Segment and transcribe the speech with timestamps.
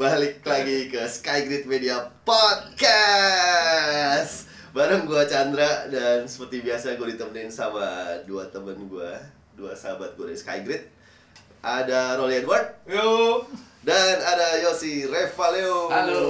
[0.00, 2.88] Balik lagi ke Skygrid Media Podcast
[4.72, 9.20] Bareng gua Chandra Dan seperti biasa gue ditemenin sama dua temen gua
[9.52, 10.88] Dua sahabat gue dari Skygrid
[11.60, 13.44] Ada Rolly Edward Yo.
[13.84, 16.24] Dan ada Yosi Revaleo Halo.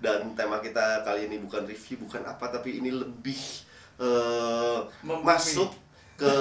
[0.00, 3.68] Dan tema kita kali ini bukan review, bukan apa Tapi ini lebih
[5.04, 5.28] Membumi.
[5.28, 5.76] masuk
[6.16, 6.32] ke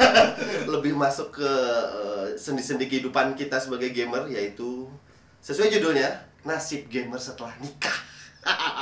[0.78, 1.50] lebih masuk ke
[1.98, 4.86] eh, sendi-sendi kehidupan kita sebagai gamer yaitu
[5.44, 7.92] sesuai judulnya nasib gamer setelah nikah.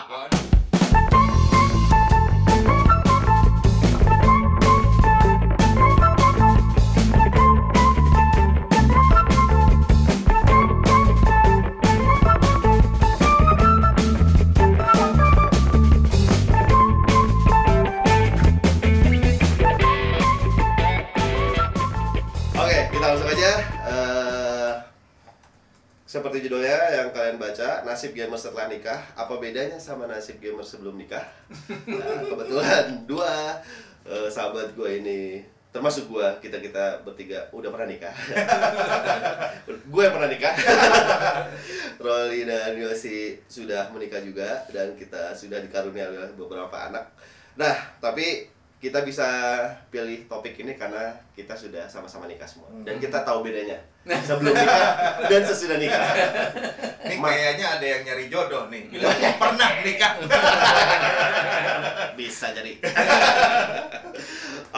[26.12, 29.00] seperti judulnya yang kalian baca, nasib gamer setelah nikah.
[29.16, 31.24] Apa bedanya sama nasib gamer sebelum nikah?
[31.88, 33.56] Nah, kebetulan dua
[34.04, 35.40] eh, sahabat gue ini,
[35.72, 38.12] termasuk gue, kita kita bertiga udah pernah nikah.
[39.96, 40.52] gue yang pernah nikah.
[42.04, 47.08] Rolly dan Yosi sudah menikah juga dan kita sudah dikaruniai oleh beberapa anak.
[47.56, 47.72] Nah,
[48.04, 48.51] tapi
[48.82, 49.22] kita bisa
[49.94, 53.78] pilih topik ini karena kita sudah sama-sama nikah semua dan kita tahu bedanya
[54.26, 56.02] sebelum nikah dan sesudah nikah.
[57.06, 58.90] Ini Ma- kayaknya ada yang nyari jodoh nih.
[58.90, 60.18] Bilang pernah nikah.
[62.18, 62.72] bisa jadi.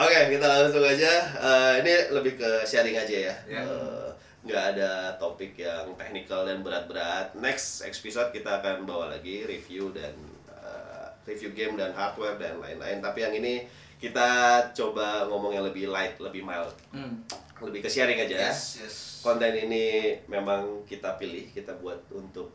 [0.05, 1.13] Oke, kita langsung aja.
[1.41, 3.35] Eh, ini lebih ke sharing aja ya.
[3.49, 3.65] Ya.
[3.65, 4.07] Eh,
[4.45, 7.33] nggak ada topik yang teknikal dan berat-berat.
[7.33, 10.13] Next episode kita akan bawa lagi review dan
[10.53, 13.01] eh, review game dan hardware dan lain-lain.
[13.01, 13.65] Tapi yang ini
[13.97, 14.27] kita
[14.71, 17.19] coba ngomong yang lebih light, lebih mild, Hmm.
[17.59, 18.35] lebih ke sharing aja.
[18.47, 18.95] Yes, yes.
[19.19, 19.85] Konten ini
[20.25, 22.51] memang kita pilih, kita buat untuk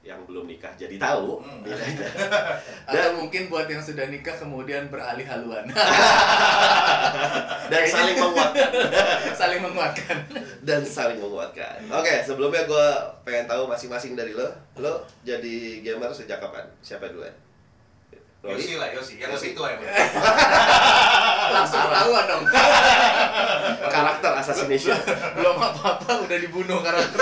[0.00, 1.66] yang belum nikah jadi tahu Hmm.
[1.66, 2.06] bedanya.
[2.86, 5.66] Atau mungkin buat yang sudah nikah kemudian beralih haluan.
[7.66, 8.70] dan saling menguatkan.
[9.40, 10.16] Saling menguatkan.
[10.62, 11.78] dan saling menguatkan.
[11.90, 12.86] Oke, sebelumnya gue
[13.22, 14.46] pengen tahu masing-masing dari lo,
[14.76, 16.62] lo jadi gamer sejak kapan?
[16.80, 17.34] Siapa duluan?
[18.54, 19.14] Yosi lah, Yosi.
[19.18, 19.46] Yang Yosi.
[19.50, 19.78] lebih tua ya.
[21.56, 22.44] Langsung ketahuan dong.
[23.94, 24.98] Karakter assassination.
[25.34, 27.18] Belum apa-apa udah dibunuh karakter.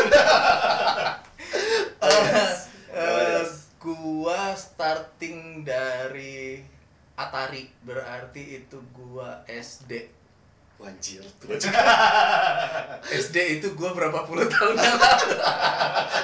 [2.05, 2.69] Yes.
[2.95, 3.43] Eh,
[3.81, 6.63] gua starting dari
[7.15, 10.11] Atari berarti itu gua SD.
[10.83, 11.55] Wanjir tuh.
[13.23, 15.37] SD itu gua berapa puluh tahun yang lalu.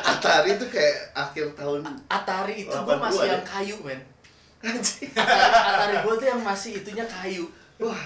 [0.02, 3.30] Atari tuh kayak akhir tahun Atari itu gua 82 masih ya?
[3.38, 4.00] yang kayu, men.
[4.62, 5.10] Anjing.
[5.68, 7.48] Atari, gua tuh yang masih itunya kayu.
[7.76, 7.96] Wah,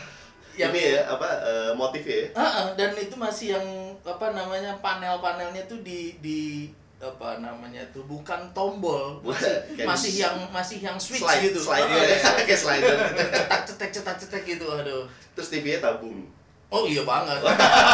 [0.54, 2.26] Yang ini ya apa eh, motifnya ya?
[2.32, 3.66] Heeh, dan itu masih yang
[4.00, 10.36] apa namanya panel-panelnya tuh di di apa namanya tuh bukan tombol masih Kayak masih yang
[10.48, 12.96] masih yang switch Slide, gitu slide Heeh, ya, kayak slider.
[13.36, 15.04] cetak cetek cetak cetek gitu aduh
[15.34, 16.22] Terus TV-nya tabung.
[16.70, 17.38] oh iya banget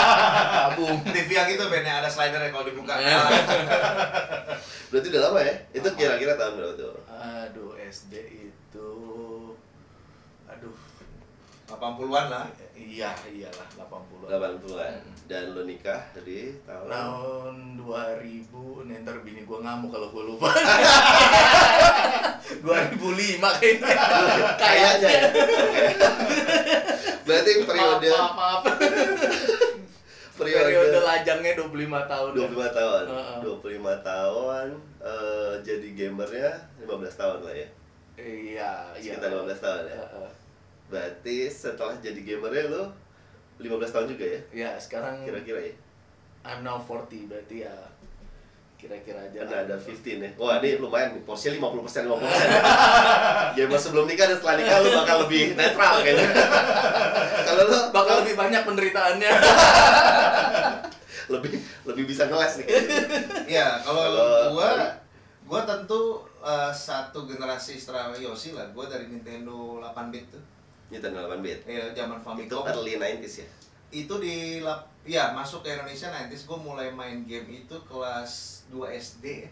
[0.68, 2.94] tabung TV yang itu Ben yang ada slidernya kalau dibuka.
[2.96, 3.18] Eh.
[4.88, 5.54] Berarti udah lama ya?
[5.72, 6.94] Itu kira-kira tahun berapa tuh?
[7.10, 8.14] aduh SD
[8.46, 8.90] itu
[10.46, 10.76] aduh
[11.70, 12.44] 80-an lah.
[12.74, 14.92] iya iyalah 80 80-an.
[14.98, 15.14] Hmm.
[15.30, 20.50] Dan lo nikah dari tahun tahun 2000 nih ntar bini gua ngamuk kalau gua lupa
[22.66, 23.88] 2005 kayaknya
[24.62, 25.28] kayaknya ya.
[27.22, 28.78] Berarti periode maaf, maaf, maaf.
[30.40, 33.02] periode, periode lajangnya 25 tahun 25 tahun.
[33.06, 33.38] Heeh.
[33.46, 34.66] 25 tahun
[34.98, 36.50] eh, jadi gamernya
[36.82, 37.68] 15 tahun lah ya.
[38.18, 39.96] iya iya Sekitar 15 tahun ya.
[40.00, 40.28] Heeh.
[40.90, 42.84] Berarti setelah jadi gamernya lo
[43.62, 44.40] 15 tahun juga ya?
[44.50, 45.74] ya sekarang Kira-kira ya?
[46.42, 47.74] I'm now 40 berarti ya
[48.80, 49.68] kira-kira aja lah.
[49.68, 50.30] ada 15 ya.
[50.40, 51.22] Wah, ini lumayan nih.
[51.28, 52.16] Porsinya 50% 50%.
[53.60, 56.28] Gamer sebelum nikah dan setelah nikah lo bakal lebih netral kayaknya.
[57.46, 59.30] Kalau lo bakal lebih banyak penderitaannya
[61.36, 62.66] lebih lebih bisa ngeles nih.
[63.46, 64.02] Iya, kalau
[64.50, 64.98] gua
[65.46, 68.66] gua tentu eh, satu generasi setelah Yosi lah.
[68.74, 70.42] Gua dari Nintendo 8 bit tuh.
[70.90, 71.58] Nintendo 8 bit.
[71.64, 72.64] Ya, zaman Itu Famicom.
[72.66, 73.48] early 90s ya.
[73.90, 78.32] itu di lap ya masuk ke Indonesia 90s gue mulai main game itu kelas
[78.68, 79.50] 2 SD ya.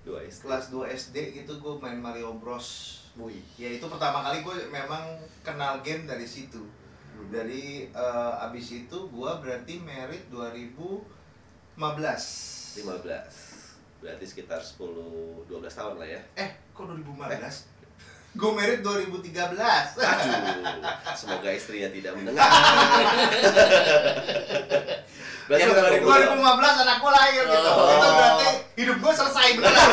[0.00, 0.40] Dua SD.
[0.42, 3.40] kelas 2 SD itu gue main Mario Bros Wih.
[3.54, 5.04] ya itu pertama kali gue memang
[5.40, 6.60] kenal game dari situ
[7.10, 7.28] Hmm.
[7.28, 11.04] dari eh, abis itu gue berarti merit 2015
[11.76, 12.80] 15
[14.00, 14.80] berarti sekitar 10
[15.44, 17.79] 12 tahun lah ya eh kok 2015
[18.30, 20.34] gue merit 2013 aduh
[21.12, 22.46] semoga istrinya tidak mendengar
[25.50, 25.66] berarti
[25.98, 26.06] 2000
[26.38, 27.90] 2015 anak gue lahir gitu Oh.
[27.90, 28.48] itu berarti
[28.78, 29.82] hidup gue selesai beneran.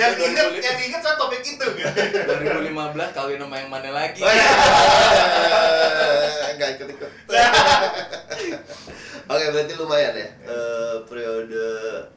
[0.00, 1.90] yang inget, yang inget saya topik itu gitu.
[2.30, 2.70] 2015
[3.10, 4.22] kawin sama yang mana lagi?
[4.24, 4.48] Oh, iya.
[6.54, 7.10] Nggak ikut-ikut.
[9.30, 10.28] Oke, berarti lumayan ya.
[10.42, 11.66] Eh, periode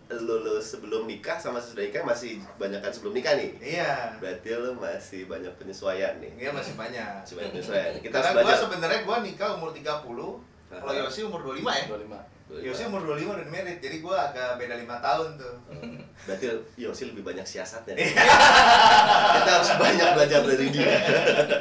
[0.09, 3.53] lu, lu sebelum nikah sama sesudah nikah masih banyakan sebelum nikah nih.
[3.61, 4.17] Iya.
[4.17, 6.33] Berarti lu masih banyak penyesuaian nih.
[6.41, 7.21] Iya masih banyak.
[7.21, 7.91] Masih banyak penyesuaian.
[8.01, 8.57] Kita Karena belajar.
[8.65, 10.41] sebenarnya gue nikah umur 30,
[10.73, 10.89] kalau.
[10.89, 11.85] Yosi umur 25 ya.
[11.85, 12.65] 25.
[12.65, 15.55] Yosi umur 25 udah married, jadi gue agak beda 5 tahun tuh.
[16.25, 16.45] Berarti
[16.81, 17.93] Yosi lebih banyak siasatnya.
[17.93, 18.09] Iya.
[19.37, 20.97] Kita harus banyak belajar dari dia.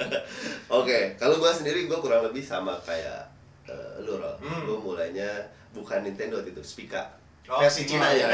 [0.81, 3.29] Oke, kalau gua sendiri gua kurang lebih sama kayak
[3.73, 4.37] eh, lu, Rol.
[4.39, 4.69] Hmm.
[4.69, 5.29] Gua mulainya
[5.73, 7.09] bukan Nintendo itu, Spica.
[7.51, 7.83] Oh, Versi.
[7.89, 8.31] Cina ya.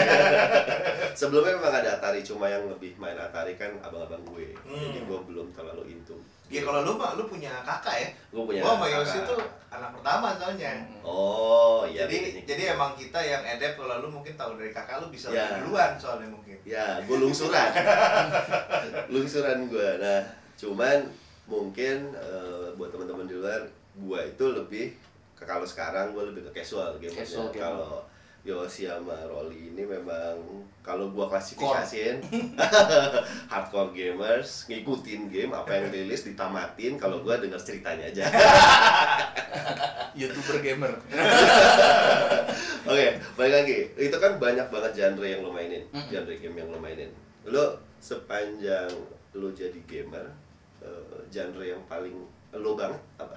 [1.19, 4.53] Sebelumnya memang ada Atari, cuma yang lebih main Atari kan abang-abang gue.
[4.69, 4.77] Hmm.
[4.93, 6.13] Jadi gua belum terlalu into.
[6.49, 8.09] Ya kalau lu mah lu punya kakak ya.
[8.29, 9.01] Gua punya Gua sama kakak.
[9.01, 10.73] Yosi tuh anak pertama soalnya.
[11.05, 12.05] Oh, iya.
[12.05, 15.45] jadi jadi emang kita yang adapt kalau lu mungkin tahu dari kakak lu bisa Ya.
[15.57, 16.57] lebih duluan soalnya mungkin.
[16.69, 17.69] Ya, gue lungsuran.
[19.13, 19.89] lungsuran gue.
[20.01, 20.21] Nah,
[20.57, 20.99] cuman
[21.49, 23.65] mungkin eh, buat teman-teman di luar,
[23.97, 24.85] gue itu lebih
[25.47, 27.23] kalau sekarang gue lebih ke casual gamernya.
[27.23, 27.51] Casual.
[27.55, 28.09] Kalau
[28.49, 30.41] Yosi sama Rolly ini memang
[30.81, 32.23] kalau gua klasifikasiin
[33.53, 38.25] hardcore gamers ngikutin game apa yang rilis ditamatin kalau gua dengar ceritanya aja.
[40.19, 40.97] Youtuber gamer.
[42.91, 43.79] Oke, balik lagi.
[44.01, 47.13] Itu kan banyak banget genre yang lo mainin, genre game yang lo mainin.
[47.45, 48.89] Lo sepanjang
[49.37, 50.25] lo jadi gamer,
[50.81, 52.17] eh, genre yang paling
[52.57, 53.37] lo banget apa?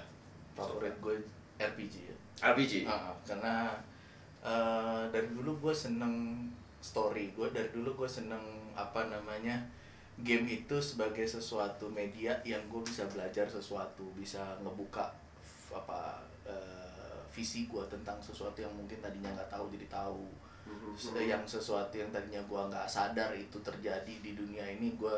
[0.55, 1.19] Favorit gue
[1.63, 2.15] RPG ya.
[2.47, 2.73] RPG.
[2.83, 3.69] Ah, karena
[4.41, 6.33] eh, dari dulu gue seneng
[6.79, 8.41] story gue dari dulu gue seneng
[8.73, 9.53] apa namanya
[10.17, 15.13] game itu sebagai sesuatu media yang gue bisa belajar sesuatu bisa ngebuka
[15.69, 20.25] apa eh, visi gue tentang sesuatu yang mungkin tadinya nggak tahu jadi tahu
[20.95, 25.13] Se- yang sesuatu yang tadinya gue nggak sadar itu terjadi di dunia ini gue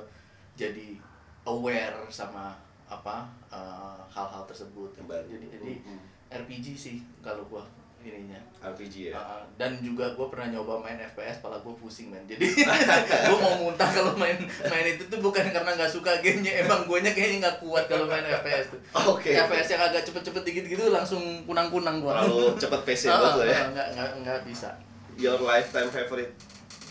[0.53, 0.99] jadi
[1.43, 2.51] aware sama
[2.85, 5.25] apa eh, hal-hal tersebut baru.
[5.29, 5.99] jadi jadi Mhm.
[6.33, 7.61] RPG sih kalau gua
[8.03, 9.15] ininya RPG ya.
[9.15, 12.51] Uh, dan juga gue pernah nyoba main FPS pala gue pusing men jadi
[13.31, 14.35] gue mau muntah kalau main
[14.67, 18.27] main itu tuh bukan karena nggak suka gamenya emang guanya kayaknya nggak kuat kalau main
[18.27, 18.79] FPS tuh
[19.15, 19.31] Oke.
[19.31, 23.55] FPS yang agak cepet-cepet dikit gitu langsung kunang-kunang gua Terlalu cepet PC banget lo ya.
[23.55, 24.69] ah, nggak nggak nggak bisa
[25.15, 26.35] Your lifetime favorite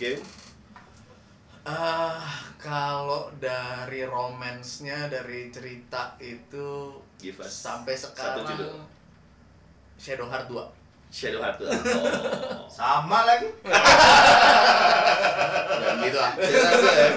[0.00, 0.22] game?
[1.62, 2.24] ah
[2.56, 8.74] kalau dari romansnya dari cerita itu Give us sampai satu sekarang judul.
[10.02, 10.58] Shadow Heart 2
[11.12, 11.62] Shadow Heart.
[11.62, 12.66] Oh.
[12.66, 13.46] Sama lagi.
[15.72, 17.08] Jangan gitu ah ya.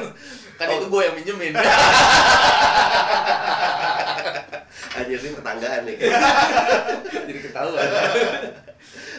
[0.56, 0.76] kan Oh.
[0.78, 1.54] itu gue yang minjemin
[4.96, 5.98] Anjir ini tetanggaan nih.
[7.12, 7.88] jadi ketahuan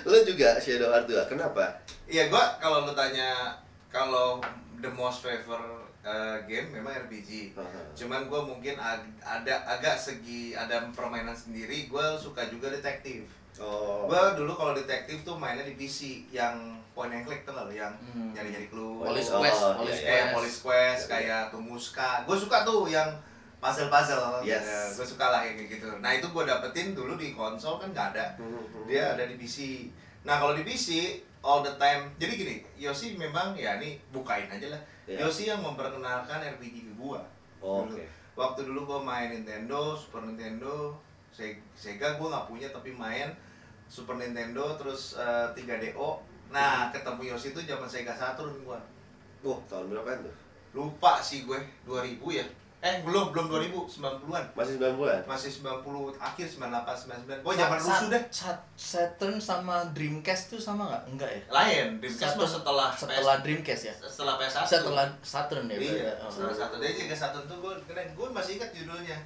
[0.06, 1.26] Lo juga Shadow Heart 2.
[1.28, 1.64] Kenapa?
[2.06, 3.58] Iya gua kalau lu tanya
[3.90, 4.38] kalau
[4.78, 5.58] the most favor
[6.00, 7.52] uh, game memang RPG.
[7.52, 7.80] Aha.
[7.92, 11.90] Cuman gua mungkin ag- ada agak segi ada permainan sendiri.
[11.90, 13.26] Gua suka juga detektif.
[13.58, 14.04] Oh.
[14.04, 15.98] Gua dulu kalau detektif tuh mainnya di PC
[16.28, 16.54] yang
[16.90, 18.30] point and click tuh loh yang Hmm.
[18.30, 19.00] nyari-nyari clue.
[19.00, 20.06] Police Oh, Quest, iya, Police iya.
[20.06, 20.34] kayak Quest.
[20.34, 22.10] Police Quest, Iya, kayak Tumuska.
[22.22, 23.08] Gue suka tuh yang
[23.58, 24.40] puzzle-puzzle.
[24.42, 24.94] Yes.
[24.94, 25.88] gue suka lah yang kayak gitu.
[25.98, 28.26] Nah itu gue dapetin dulu di konsol kan nggak ada.
[28.36, 28.86] Mhm.
[28.86, 29.88] Dia ada di PC.
[30.22, 32.08] Nah kalau di PC all the time.
[32.16, 34.80] Jadi gini, Yosi memang ya ini bukain aja lah.
[35.04, 35.22] Iya.
[35.22, 37.22] Yosi yang memperkenalkan RPG gua.
[37.58, 37.82] Oh.
[37.82, 38.04] Oke.
[38.32, 40.92] Waktu dulu gua main Nintendo, Super Nintendo,
[41.30, 43.28] Se- Sega gua nggak punya tapi main
[43.86, 46.08] Super Nintendo terus eh, 3DO.
[46.46, 48.78] Nah, ketemu Yosi itu zaman Sega Saturn gua.
[49.42, 50.34] Wah, tahun berapa tuh?
[50.72, 52.46] Lupa sih gue, 2000 ya.
[52.76, 54.44] Eh, belum, belum 2000, 90-an.
[54.52, 55.18] Masih 9 bulan?
[55.24, 55.82] Masih 90
[56.14, 57.42] akhir 98 99.
[57.42, 58.22] Gua zaman rusuh deh.
[58.28, 61.02] Sa- Saturn sama Dreamcast tuh sama nggak?
[61.08, 61.40] Enggak ya?
[61.48, 63.94] Lain, Dreamcast Satu- mah setelah setelah Dreamcast ya?
[63.96, 64.66] PS, setelah PS1.
[64.68, 65.76] Setelah Saturn ya?
[65.76, 66.22] Iya, berarti?
[66.22, 66.30] Oh.
[66.30, 68.08] salah satu dia juga satu tuh gue keren.
[68.12, 69.18] Gue masih ingat judulnya.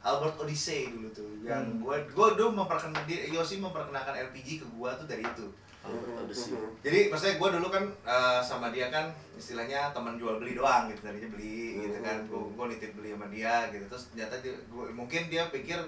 [0.00, 1.28] Albert Odyssey dulu tuh.
[1.42, 1.78] Yang Hmm.
[1.82, 5.46] gue gue dulu memperkenalkan dia Yosi memperkenalkan RPG ke gue tuh dari itu.
[5.82, 6.54] Albert Odyssey.
[6.82, 11.02] Jadi maksudnya gue dulu kan eh, sama dia kan istilahnya teman jual beli doang gitu
[11.02, 12.16] tadinya beli gitu kan.
[12.26, 13.84] Gue gue nitip beli sama dia gitu.
[13.86, 15.78] Terus ternyata dia, gua, mungkin dia pikir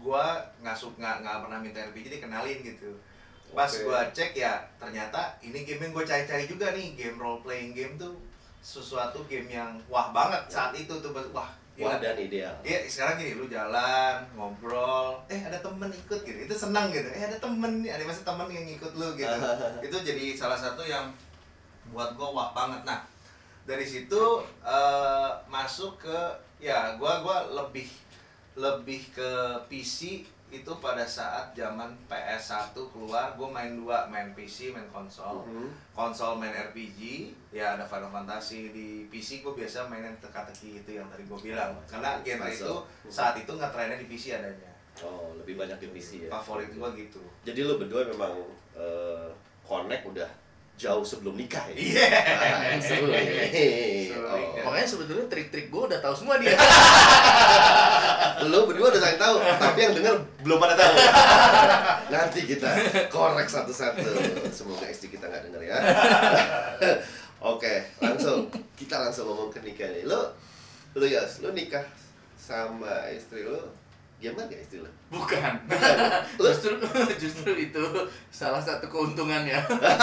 [0.00, 0.24] gue
[0.64, 2.90] nggak suka nggak nggak pernah minta RPG dia kenalin gitu.
[3.50, 3.82] Pas Oke.
[3.82, 7.94] gue cek ya ternyata ini game yang gue cari-cari juga nih game role playing game
[7.98, 8.14] tuh
[8.60, 11.48] sesuatu game yang wah banget saat itu tuh wah
[11.80, 12.12] Wah, gila.
[12.12, 12.52] dan ideal.
[12.60, 17.24] Iya sekarang gini lu jalan ngobrol eh ada temen ikut gitu itu senang gitu eh
[17.24, 19.36] ada temen nih ada masa temen yang ikut lu gitu
[19.88, 21.08] itu jadi salah satu yang
[21.88, 23.00] buat gua wah banget nah
[23.64, 26.18] dari situ eh, masuk ke
[26.60, 27.88] ya gua gua lebih
[28.60, 29.30] lebih ke
[29.72, 35.46] PC itu pada saat zaman PS1 keluar, gue main dua, main PC, main konsol.
[35.46, 35.70] Mhm.
[35.94, 41.06] Konsol main RPG, ya ada Final Fantasy di PC gue biasa mainin teka-teki itu yang
[41.06, 41.70] tadi gue bilang.
[41.86, 42.66] Karena genre Puzzle.
[42.66, 42.74] itu
[43.06, 44.70] saat itu nggak trennya di PC adanya.
[45.06, 46.30] Oh, lebih banyak di PC ya.
[46.34, 47.22] Favorit gue gitu.
[47.46, 48.34] Jadi lu berdua memang
[48.74, 49.30] eh,
[49.62, 50.30] connect udah
[50.80, 51.76] jauh sebelum nikah ya?
[51.76, 52.08] Iya.
[52.40, 53.20] Ah, seru ya.
[54.08, 54.32] Seru Oh.
[54.32, 54.64] nikah.
[54.64, 56.56] Makanya sebetulnya trik-trik gue udah tahu semua dia.
[58.48, 60.92] Lu berdua udah saling tahu, tapi yang denger belum pada tahu.
[62.08, 62.70] Nanti kita
[63.12, 64.08] korek satu-satu.
[64.48, 65.76] Semoga istri kita nggak denger ya.
[67.52, 70.08] Oke, langsung kita langsung ngomong ke nikah nih.
[70.08, 70.20] Lu,
[70.96, 71.84] lu Yas, lu nikah
[72.36, 73.56] sama istri lu,
[74.20, 74.90] gimana gak istri lu?
[75.08, 75.52] Bukan.
[76.36, 76.44] Lu?
[76.46, 76.76] justru
[77.24, 77.84] justru itu
[78.28, 79.56] salah satu keuntungannya.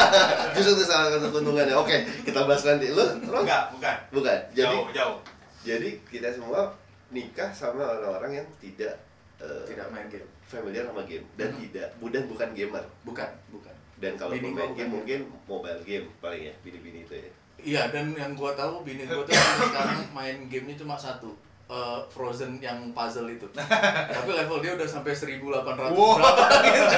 [0.58, 1.72] Justru itu salah satu keuntungannya.
[1.72, 2.90] Oke, kita bahas nanti.
[2.90, 3.46] Lu, Ron?
[3.46, 3.96] Enggak, bukan.
[4.12, 4.40] Bukan.
[4.52, 5.18] Jadi, Jauh, jauh.
[5.62, 6.74] jadi kita semua
[7.08, 8.98] nikah sama orang-orang yang tidak
[9.38, 10.26] eh, Tidak main game.
[10.44, 11.60] familiar sama game dan Mhm.
[11.64, 12.84] tidak dan bukan gamer.
[13.06, 13.76] Bukan, bukan.
[13.98, 17.30] Dan kalau Bini main game bukan mungkin mobile game paling ya, bini-bini itu ya.
[17.58, 21.34] Iya, dan yang gua tahu bini gua tuh sampai sekarang main gamenya cuma satu.
[21.68, 23.48] Eh, Frozen yang puzzle itu.
[24.16, 26.18] Tapi level dia udah sampai 1800 Wow.
[26.18, 26.86] berapa gitu.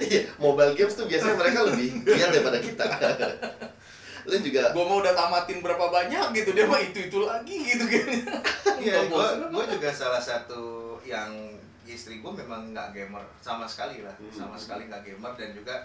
[0.00, 2.84] Iya, mobile games tuh biasanya mereka lebih giat daripada kita.
[4.22, 8.20] Lu juga Gua mau udah tamatin berapa banyak gitu dia mah itu-itu lagi gitu kayaknya.
[8.80, 11.52] Iya, bosan gue juga salah satu yang
[11.84, 14.32] istri gue memang nggak gamer sama sekali lah, Hmm.
[14.32, 15.76] sama sekali nggak gamer dan juga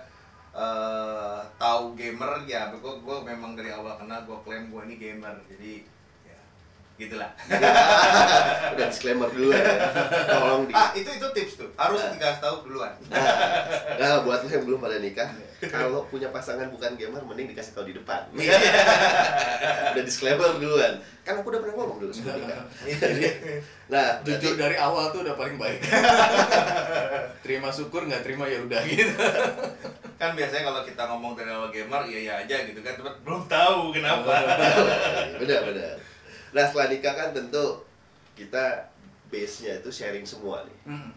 [0.53, 5.35] eh tahu gamer ya, gue gue memang dari awal kenal gue klaim gue ini gamer,
[5.45, 5.83] jadi
[6.95, 7.27] gitulah.
[8.73, 9.63] udah disclaimer dulu ya.
[10.25, 12.95] Tolong di ah itu itu tips tuh, harus dikasih tahu duluan.
[13.95, 15.27] Nah, buat lo yang belum pada nikah,
[15.65, 18.23] kalau punya pasangan bukan gamer, mending dikasih tahu di depan.
[18.37, 18.55] Iya.
[19.91, 20.95] udah disclaimer duluan.
[21.21, 22.63] Kan aku udah pernah ngomong dulu sebelum nikah.
[23.85, 25.79] Nah, Jujur berarti- dari awal tuh udah paling baik.
[27.43, 29.13] terima syukur nggak terima ya udah gitu.
[30.15, 33.43] kan biasanya kalau kita ngomong dari awal gamer, iya iya aja gitu kan, tapi belum
[33.45, 34.31] tahu kenapa.
[35.35, 35.95] benar benar.
[36.55, 37.83] Nah, setelah nikah kan tentu
[38.31, 38.87] kita
[39.27, 40.79] base-nya itu sharing semua nih.
[40.87, 41.11] Hmm.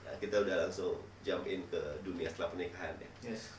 [0.00, 3.10] Nah, kita udah langsung jump in ke dunia setelah pernikahan ya.
[3.26, 3.50] Yes.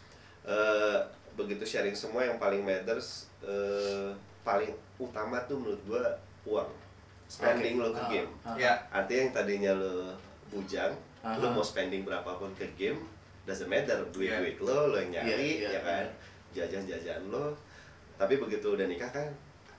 [0.45, 0.97] Eh,
[1.33, 6.05] begitu sharing semua yang paling matters eh, paling utama tuh menurut gua
[6.45, 6.69] uang
[7.25, 7.83] spending Oke.
[7.83, 8.55] lo ke Ah, game ah.
[8.55, 10.13] ya, artinya yang tadinya lo
[10.47, 11.41] bujang Aha.
[11.41, 13.01] lo mau spending berapapun ke game
[13.43, 16.05] doesn't matter duit duit lo lo yang nyari Iya, iya, ya kan
[16.53, 17.51] jajan jajan lo
[18.15, 19.27] tapi begitu udah nikah kan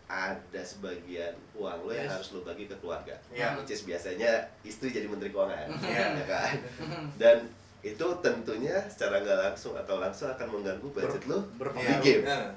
[0.07, 2.15] ada sebagian uang lo yang Yes.
[2.15, 3.15] harus lo bagi ke keluarga.
[3.29, 3.59] Iya.
[3.59, 4.31] which is biasanya
[4.63, 6.07] istri jadi menteri keuangan Iya.
[6.15, 6.55] ya kan?
[7.21, 7.37] Dan
[7.83, 11.99] itu tentunya secara nggak langsung atau langsung akan mengganggu budget lo berpengaruh.
[11.99, 12.23] beli game.
[12.25, 12.51] Nah,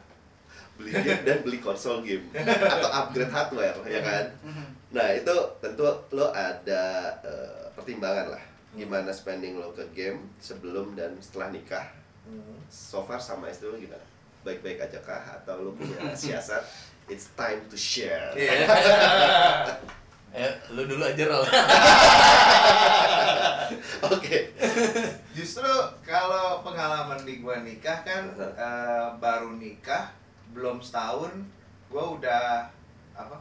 [0.76, 2.26] beli game dan beli konsol game.
[2.74, 4.26] Atau upgrade hardware ya kan?
[4.90, 6.84] Nah itu tentu lo ada
[7.22, 8.44] eh, pertimbangan lah.
[8.72, 11.86] Gimana spending lo ke game sebelum dan setelah nikah?
[12.26, 12.62] Hmm.
[12.70, 14.06] so far sama istri lo gimana?
[14.40, 15.18] Baik-baik aja kah?
[15.36, 16.62] Atau lo punya siasat
[17.10, 18.66] it's time to share Iya.
[20.30, 21.42] Eh, lu dulu aja Rol.
[24.14, 24.38] oke
[25.34, 25.66] Justru
[26.06, 30.14] kalau pengalaman di gua nikah kan eh, baru nikah
[30.54, 31.34] belum setahun
[31.90, 32.70] gua udah
[33.18, 33.36] apa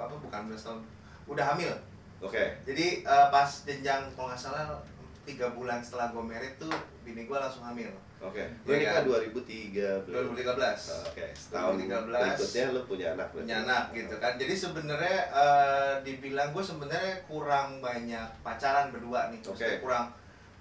[0.00, 0.80] apa bukan belum setahun
[1.28, 1.76] udah hamil.
[2.24, 4.80] oke Jadi eh, pas jenjang kalau nggak salah
[5.28, 6.72] tiga bulan setelah gua married tuh
[7.04, 7.92] bini gua langsung hamil.
[8.20, 9.04] Oke Iya nikah kan?
[9.06, 11.08] 2003 2013.
[11.08, 12.10] oke setahun 2013.
[12.10, 13.36] berikutnya lo punya anak berarti?
[13.38, 19.40] punya anak gitu kan jadi sebenarnya eh, dibilang gue sebenarnya kurang banyak pacaran berdua nih
[19.40, 19.78] Oke.
[19.78, 20.10] kurang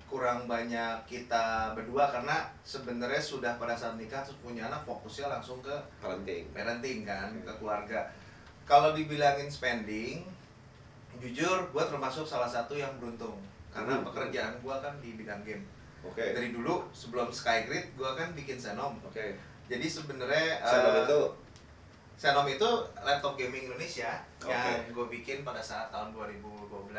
[0.07, 5.59] kurang banyak kita berdua karena sebenarnya sudah pada saat nikah terus punya anak fokusnya langsung
[5.59, 8.07] ke parenting parenting kan ke keluarga
[8.63, 10.23] kalau dibilangin spending
[11.17, 13.35] jujur gue termasuk salah satu yang beruntung
[13.67, 14.05] karena Hmm.
[14.05, 15.65] pekerjaan gue kan di bidang game
[16.07, 19.25] oke dari dulu sebelum Skygrid gue kan bikin Senom oke
[19.67, 21.19] jadi sebenarnya eh, itu
[22.17, 22.65] Xenom itu
[23.05, 24.09] laptop gaming Indonesia
[24.41, 24.49] Oke.
[24.49, 26.89] yang gue bikin pada saat tahun 2012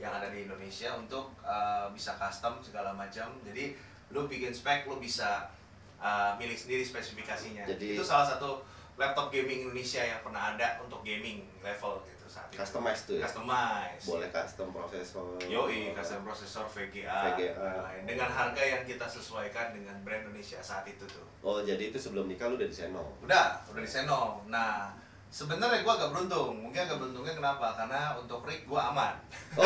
[0.00, 3.28] yang ada di Indonesia untuk uh, bisa custom segala macam.
[3.44, 3.76] Jadi
[4.08, 5.52] lu bikin spek lu bisa
[6.00, 7.68] uh, milih sendiri spesifikasinya.
[7.68, 8.64] Jadi- itu salah satu
[8.96, 12.56] laptop gaming Indonesia yang pernah ada untuk gaming level gitu saat itu.
[12.56, 14.04] customize tuh ya Customize.
[14.06, 17.52] boleh custom prosesor Yoi, custom prosesor VGA, VGA.
[17.52, 18.02] dan lain.
[18.06, 21.26] dengan harga yang kita sesuaikan dengan brand Indonesia saat itu tuh.
[21.40, 24.46] oh jadi itu sebelum nikah lu udah di Seno Udah, udah di Seno.
[24.46, 24.94] Nah,
[25.28, 26.56] sebenarnya gue agak beruntung.
[26.58, 27.74] Mungkin agak beruntungnya kenapa?
[27.74, 29.12] Karena untuk rig gue aman.
[29.54, 29.64] oh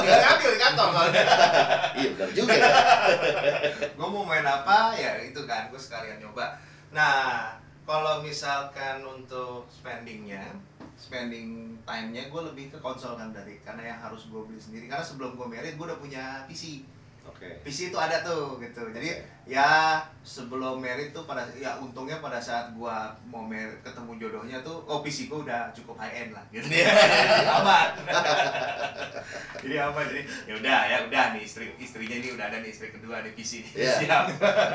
[0.00, 1.24] Tinggal ngambil di kantor soalnya.
[1.98, 2.68] iya benar juga ya
[3.96, 5.68] gue mau main apa, ya itu kan.
[5.68, 6.56] Gue sekalian nyoba.
[6.90, 7.52] Nah,
[7.84, 10.48] kalau misalkan untuk spendingnya,
[10.94, 14.86] spending time-nya gue lebih ke konsol kan dari karena yang harus gue beli sendiri.
[14.86, 17.48] Karena sebelum gue married gue udah punya PC Oke.
[17.64, 18.84] PC itu ada tuh gitu.
[18.92, 19.48] Jadi Oke.
[19.48, 24.84] ya sebelum married tuh pada ya untungnya pada saat gua mau married ketemu jodohnya tuh
[24.84, 26.68] oh PC gua udah cukup high end lah gitu.
[26.68, 27.88] Jadi aman.
[29.64, 32.92] Jadi aman jadi ya udah ya udah nih istri istrinya ini udah ada nih istri
[32.92, 33.72] kedua nih PC nih.
[33.72, 33.92] Iya.
[34.04, 34.24] siap.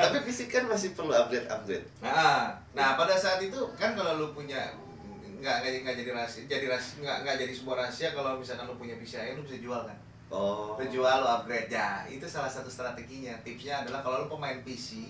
[0.10, 1.86] Tapi fisik kan masih perlu upgrade upgrade.
[2.02, 4.74] nah nah pada saat itu kan kalau lu punya
[5.40, 8.96] nggak nggak jadi rahasia jadi rahasia nggak nggak jadi sebuah rahasia kalau misalkan lu punya
[9.00, 9.98] PC aja lu bisa jual kan?
[10.30, 10.78] Oh.
[10.78, 11.74] lu jual lu upgrade.
[11.74, 13.34] Ya itu salah satu strateginya.
[13.42, 15.10] Tipsnya adalah kalau lu pemain PC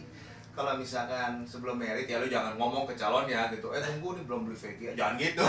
[0.55, 3.71] kalau misalkan sebelum merit ya lu jangan ngomong ke calonnya gitu.
[3.75, 5.43] Eh tunggu nih belum beli VGA jangan gitu.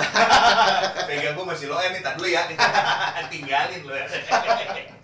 [1.08, 2.42] VGA gua masih low end nih tar dulu ya.
[3.32, 4.06] Tinggalin lu ya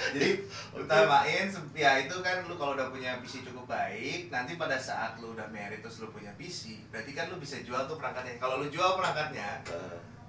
[0.00, 0.28] jadi
[0.72, 5.36] utamain ya itu kan lu kalau udah punya PC cukup baik nanti pada saat lu
[5.36, 8.66] udah merit terus lu punya PC berarti kan lu bisa jual tuh perangkatnya kalau lu
[8.72, 9.60] jual perangkatnya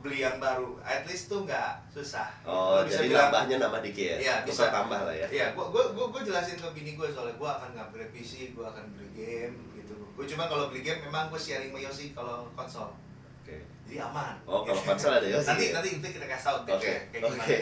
[0.01, 3.81] beli yang baru at least tuh nggak susah Oh, Lu bisa jadi bilang, nambahnya nambah
[3.85, 4.17] dikit ya?
[4.17, 5.27] Iya, Bisa tambah lah ya.
[5.29, 8.73] Iya, gua gua gua, gua jelasin ke bini gua soalnya gua akan upgrade PC, gua
[8.73, 9.93] akan beli game gitu.
[10.17, 12.89] Gua cuma kalau beli game memang gua sharing sama Yosi kalau konsol.
[13.91, 14.39] Jadi aman.
[14.47, 15.75] Oh, kalau konsol ada Yosi Nanti ya?
[15.75, 16.79] nanti nanti kita kasih tahu Oke.
[16.79, 17.43] kayak gimana.
[17.43, 17.59] Oke.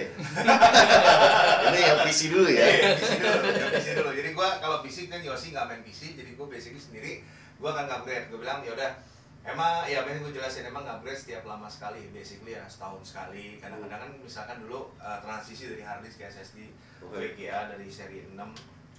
[1.73, 2.65] Ini yang PC dulu ya.
[2.69, 4.09] Iya, PC dulu, ya, PC dulu.
[4.13, 7.25] Jadi gua kalau PC kan Yosi nggak main PC, jadi gua basically sendiri
[7.57, 8.29] gua akan upgrade.
[8.29, 8.91] Gua bilang ya udah
[9.39, 13.57] Emang ya biasanya gue jelasin emang upgrade setiap lama sekali, basically ya setahun sekali.
[13.57, 16.69] Kadang-kadang kan misalkan dulu uh, transisi dari hard disk ke SSD,
[17.01, 17.33] Oke.
[17.33, 18.35] VGA dari seri 6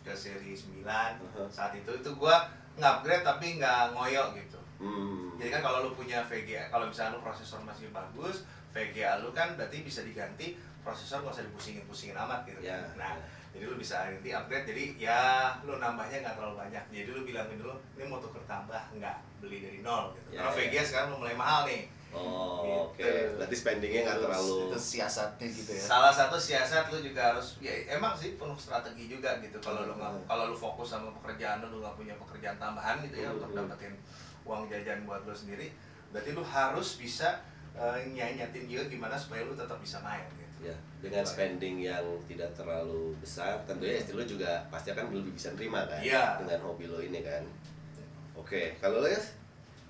[0.00, 1.46] ke seri 9 Uh-huh.
[1.46, 5.37] saat itu itu gua ngupgrade tapi nggak ngoyo gitu Hmm.
[5.37, 9.52] jadi kan kalau lu punya VGA kalau misalnya lu prosesor masih bagus VGA lu kan
[9.52, 13.20] berarti bisa diganti prosesor nggak usah dipusingin pusingin amat gitu Ya, nah ya.
[13.52, 15.20] jadi lu bisa nanti upgrade jadi ya
[15.60, 19.60] lu nambahnya nggak terlalu banyak jadi lu bilangin dulu ini mau tuker tambah nggak beli
[19.60, 20.56] dari nol gitu Ya, karena ya.
[20.56, 22.99] VGA sekarang mulai mahal nih Oh, oke.
[22.99, 23.38] Gitu.
[23.38, 24.66] Berarti spendingnya nggak terlalu.
[24.66, 29.06] itu siasatnya gitu ya Salah satu siasat lu juga harus ya emang sih penuh strategi
[29.06, 32.58] juga gitu kalau lu nggak kalau lu fokus sama pekerjaan lu lu nggak punya pekerjaan
[32.58, 33.38] tambahan gitu ya Hmm.
[33.38, 33.94] untuk dapetin
[34.50, 35.71] uang jajan buat lu sendiri
[36.11, 37.38] berarti lu harus bisa
[37.78, 40.67] uh, nyanyatin juga gimana supaya lu tetap bisa main gitu.
[40.67, 45.54] Ya, dengan spending yang tidak terlalu besar, tentunya istri lo juga pasti akan lebih bisa
[45.56, 46.36] nerima kan Iya.
[46.43, 47.41] dengan hobi lo ini kan.
[48.34, 49.23] Oke, kalau lo ya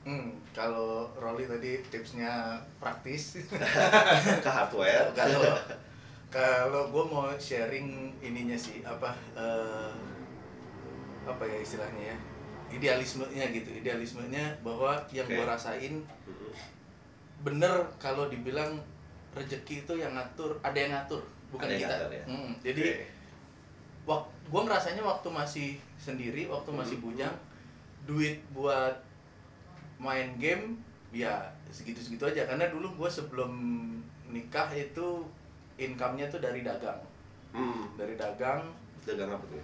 [0.01, 3.37] Hmm, kalau Rolly tadi tipsnya praktis.
[4.45, 5.13] ke hardware.
[5.19, 5.45] kalau
[6.33, 9.93] kalau gue mau sharing ininya sih apa eh,
[11.27, 12.19] apa ya istilahnya ya
[12.71, 15.35] idealismenya gitu idealismenya bahwa yang Oke.
[15.37, 15.95] gue rasain
[17.41, 18.79] bener kalau dibilang
[19.33, 22.25] rezeki itu yang ngatur ada yang ngatur bukan Ada yang kita ngatur ya?
[22.29, 23.05] Hmm, jadi Oke.
[24.07, 27.35] wak gue ngerasanya waktu masih sendiri waktu masih bujang
[28.05, 28.97] duit buat
[29.97, 30.79] main game
[31.11, 33.53] ya segitu-segitu aja karena dulu gue sebelum
[34.27, 35.27] nikah itu
[35.77, 36.99] income-nya tuh dari dagang
[37.51, 38.63] Hmm, dari dagang
[39.03, 39.59] dagang apa tuh?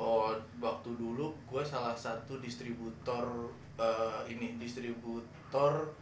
[0.00, 5.92] Oh waktu dulu gue salah satu distributor eh, ini distributor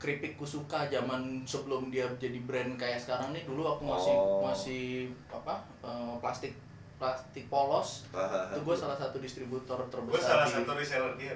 [0.00, 4.40] keripik kusuka zaman sebelum dia jadi brand kayak sekarang nih dulu aku masih Oh.
[4.40, 6.56] masih apa eh, plastik
[6.96, 8.08] plastik polos
[8.48, 11.34] itu gue salah satu distributor Gue terbesar salah di- satu reseller dia.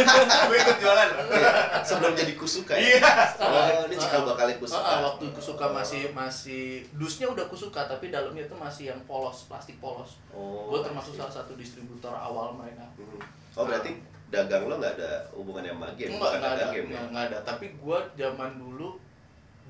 [0.48, 1.08] Gue ikut jualan.
[1.88, 2.96] Sebelum jadi kusuka ya?
[2.96, 3.12] Iya.
[3.38, 4.94] Oh, ini cikal bakal kusuka.
[5.04, 10.16] waktu kusuka masih masih dusnya udah kusuka tapi dalamnya itu masih yang polos plastik polos
[10.30, 10.72] Oh.
[10.72, 13.20] gue termasuk salah satu distributor awal mereka Mhm.
[13.52, 13.92] Oh, berarti
[14.28, 16.80] dagang lo nggak ada hubungannya sama game, enggak ada, ya?
[16.80, 17.38] enggak, enggak ada.
[17.44, 18.96] Tapi gua zaman dulu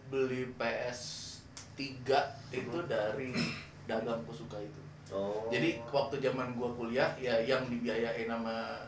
[0.06, 1.82] beli PS3
[2.52, 3.34] itu dari
[3.84, 4.81] dagang kusuka itu.
[5.12, 5.44] Oh.
[5.52, 8.80] Jadi waktu zaman gua kuliah ya yang dibiayain sama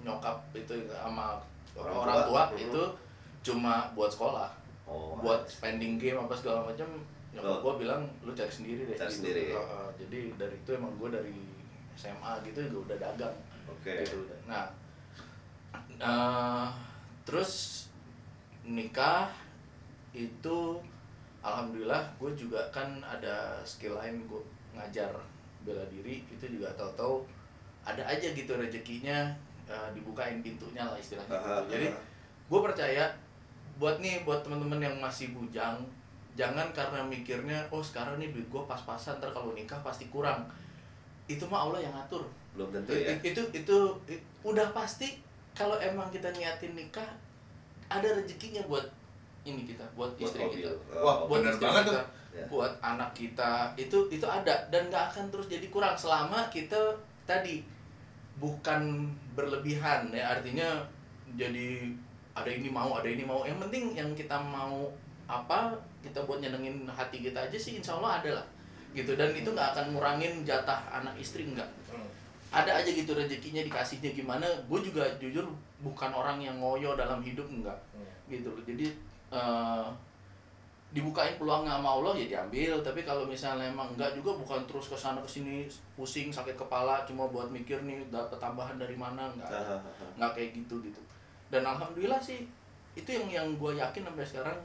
[0.00, 1.40] nyokap itu sama
[1.72, 2.26] Orang orang, tua.
[2.28, 2.60] tua, Mhm.
[2.68, 2.82] itu
[3.40, 4.50] cuma buat sekolah,
[4.84, 6.88] oh, buat spending game apa segala macam.
[7.32, 8.96] Nyokap gua bilang lu cari sendiri deh.
[8.98, 9.18] Cari gitu.
[9.24, 9.44] sendiri.
[9.54, 11.32] Heeh, jadi dari itu emang gua dari
[11.94, 13.36] SMA gitu juga udah dagang
[13.70, 14.04] Oke.
[14.04, 14.28] gitu.
[14.44, 14.68] Nah,
[15.96, 16.66] eh,
[17.24, 17.86] terus
[18.66, 19.30] nikah
[20.10, 20.58] itu
[21.40, 25.10] alhamdulillah gue juga kan ada skill lain gue ngajar
[25.60, 27.20] bela diri itu juga tahu-tahu
[27.82, 29.28] ada aja gitu rezekinya
[29.64, 31.50] eh, dibukain pintunya lah istilahnya gitu.
[31.50, 32.00] Ah, Jadi ah.
[32.46, 33.04] gue percaya
[33.76, 35.80] buat nih buat teman-teman yang masih bujang
[36.32, 40.44] jangan karena mikirnya oh sekarang nih duit gue pas-pasan ntar kalau nikah pasti kurang
[41.26, 43.14] itu mah Allah yang ngatur belum tentu ya.
[43.20, 45.18] itu itu i- udah pasti
[45.52, 47.06] kalau emang kita niatin nikah
[47.86, 48.86] ada rezekinya buat
[49.42, 52.04] ini kita buat Buat istri kita Oh, buat bener istri banget kita tuh.
[52.30, 52.46] Ya.
[52.46, 53.74] buat anak kita.
[53.74, 56.78] Itu itu ada dan nggak akan terus jadi kurang selama kita
[57.26, 57.66] tadi
[58.38, 60.38] bukan berlebihan ya.
[60.38, 60.78] Artinya
[61.34, 61.90] jadi
[62.30, 63.42] ada ini mau ada ini mau.
[63.42, 64.86] Yang penting yang kita mau
[65.26, 68.46] apa kita buat nyenengin hati kita aja sih insya Allah ada lah.
[68.94, 72.06] Gitu dan itu nggak akan ngurangin jatah anak istri enggak Hmm.
[72.54, 74.46] ada aja gitu rezekinya dikasihnya gimana.
[74.70, 75.46] Gue juga jujur
[75.82, 78.06] bukan orang yang ngoyo dalam hidup enggak Hmm.
[78.30, 78.62] gitu loh.
[78.62, 78.86] Jadi
[79.30, 79.86] eh,
[80.90, 84.96] dibukain peluangnya sama Allah ya diambil tapi kalau misalnya emang enggak juga bukan terus ke
[84.96, 85.62] sana ke sini
[85.94, 89.78] pusing sakit kepala cuma buat mikir nih dapat tambahan dari mana enggak ada.
[90.16, 90.98] nggak kayak gitu gitu
[91.46, 92.42] dan alhamdulillah sih
[92.92, 94.58] itu yang yang gue yakin sampai sekarang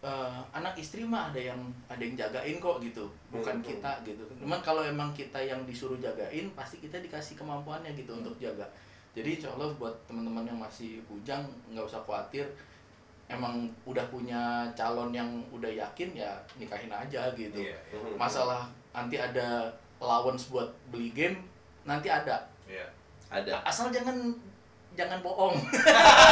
[0.00, 3.66] eh, anak istri mah ada yang ada yang jagain kok gitu bukan Hmm.
[3.66, 8.20] kita gitu cuman kalau emang kita yang disuruh jagain pasti kita dikasih kemampuannya gitu Hmm.
[8.22, 8.64] untuk jaga
[9.12, 12.44] jadi insya Allah buat teman-teman yang masih bujang nggak usah khawatir
[13.26, 18.14] emang udah punya calon yang udah yakin ya nikahin aja gitu Iya, Hmm.
[18.14, 19.66] masalah nanti ada
[19.98, 21.42] allowance buat beli game
[21.82, 22.86] nanti ada iya.
[23.26, 24.14] ada asal jangan
[24.94, 25.52] jangan bohong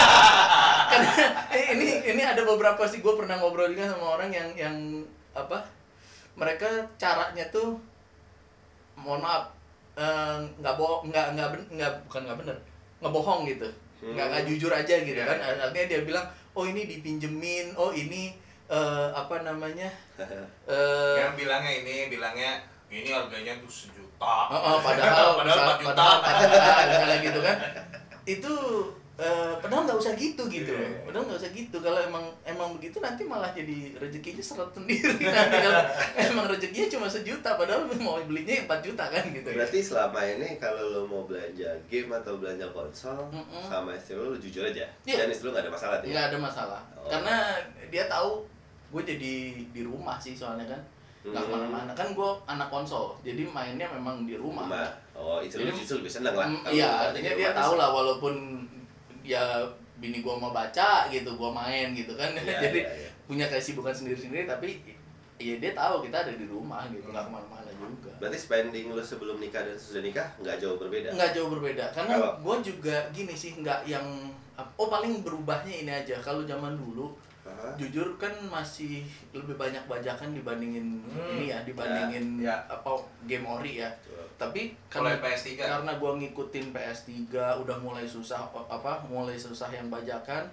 [0.91, 1.13] karena
[1.53, 4.77] eh, ini ini ada beberapa sih gue pernah ngobrol juga sama orang yang yang
[5.35, 5.61] apa
[6.35, 7.77] mereka caranya tuh
[8.97, 9.51] mohon maaf
[9.95, 12.57] eh, nggak bohong nggak nggak nggak bukan nggak bener
[13.03, 13.69] ngebohong gitu
[14.13, 15.65] nggak nggak jujur aja gitu Iya, kan iya.
[15.65, 18.37] artinya dia bilang oh ini dipinjemin oh ini
[18.69, 19.89] eh, apa namanya
[20.69, 22.51] eh Yang bilangnya ini, bilangnya
[22.93, 24.37] ini harganya tuh sejuta.
[24.55, 25.93] Oh, oh, padahal padahal 4 juta.
[25.99, 27.57] padahal 4 juta misalnya gitu kan
[28.25, 28.55] itu
[29.17, 30.99] eh, padahal nggak usah gitu gitu iya.
[31.01, 35.57] padahal nggak usah gitu kalau emang emang begitu nanti malah jadi rezekinya seret sendiri nanti
[35.61, 35.83] kalau
[36.17, 40.83] emang rezekinya cuma sejuta padahal mau belinya 4 juta kan gitu Berarti selama ini kalau
[40.89, 43.63] lo mau belanja game atau belanja konsol Mm-mm.
[43.65, 44.83] sama istri lo, lo jujur aja.
[45.05, 45.23] Iya.
[45.23, 46.11] Dan istri lo gak ada masalah ya?
[46.11, 47.07] nggak ada masalah Oh.
[47.07, 47.37] karena
[47.87, 48.41] dia tahu
[48.91, 49.35] gue jadi
[49.69, 50.81] di rumah sih soalnya kan
[51.23, 51.47] nggak Hmm.
[51.47, 54.89] ke mana-mana kan gue anak konsol jadi mainnya memang di rumah Rumah.
[55.15, 56.45] Oh, Jadi- justru lebih seneng lah.
[56.45, 58.35] Mm, Iya, artinya di dia tahu lah walaupun
[59.25, 59.65] ya
[59.99, 62.31] bini gua mau baca gitu, gua main gitu kan.
[62.37, 63.11] Iya, Jadi iya, iya.
[63.25, 64.85] punya kesibukan sendiri-sendiri tapi
[65.41, 68.13] ya dia tahu kita ada di rumah gitu, nggak ke mana-mana juga.
[68.23, 71.11] Berarti spending lo sebelum nikah dan sesudah nikah nggak jauh berbeda?
[71.11, 74.07] Nggak jauh berbeda, karena gua juga gini sih, nggak yang
[74.79, 76.15] oh paling berubahnya ini aja.
[76.23, 77.11] Kalau zaman dulu
[77.81, 82.57] Jujur kan masih lebih banyak bajakan dibandingin Hmm, ini ya, dibandingin ya, ya.
[82.69, 82.91] apa
[83.25, 83.91] game ori ya.
[84.03, 84.25] Betul.
[84.35, 84.61] Tapi
[84.93, 85.49] karena PS3.
[85.57, 87.13] karena gua ngikutin PS3
[87.63, 90.45] udah mulai susah apa mulai susah yang bajakan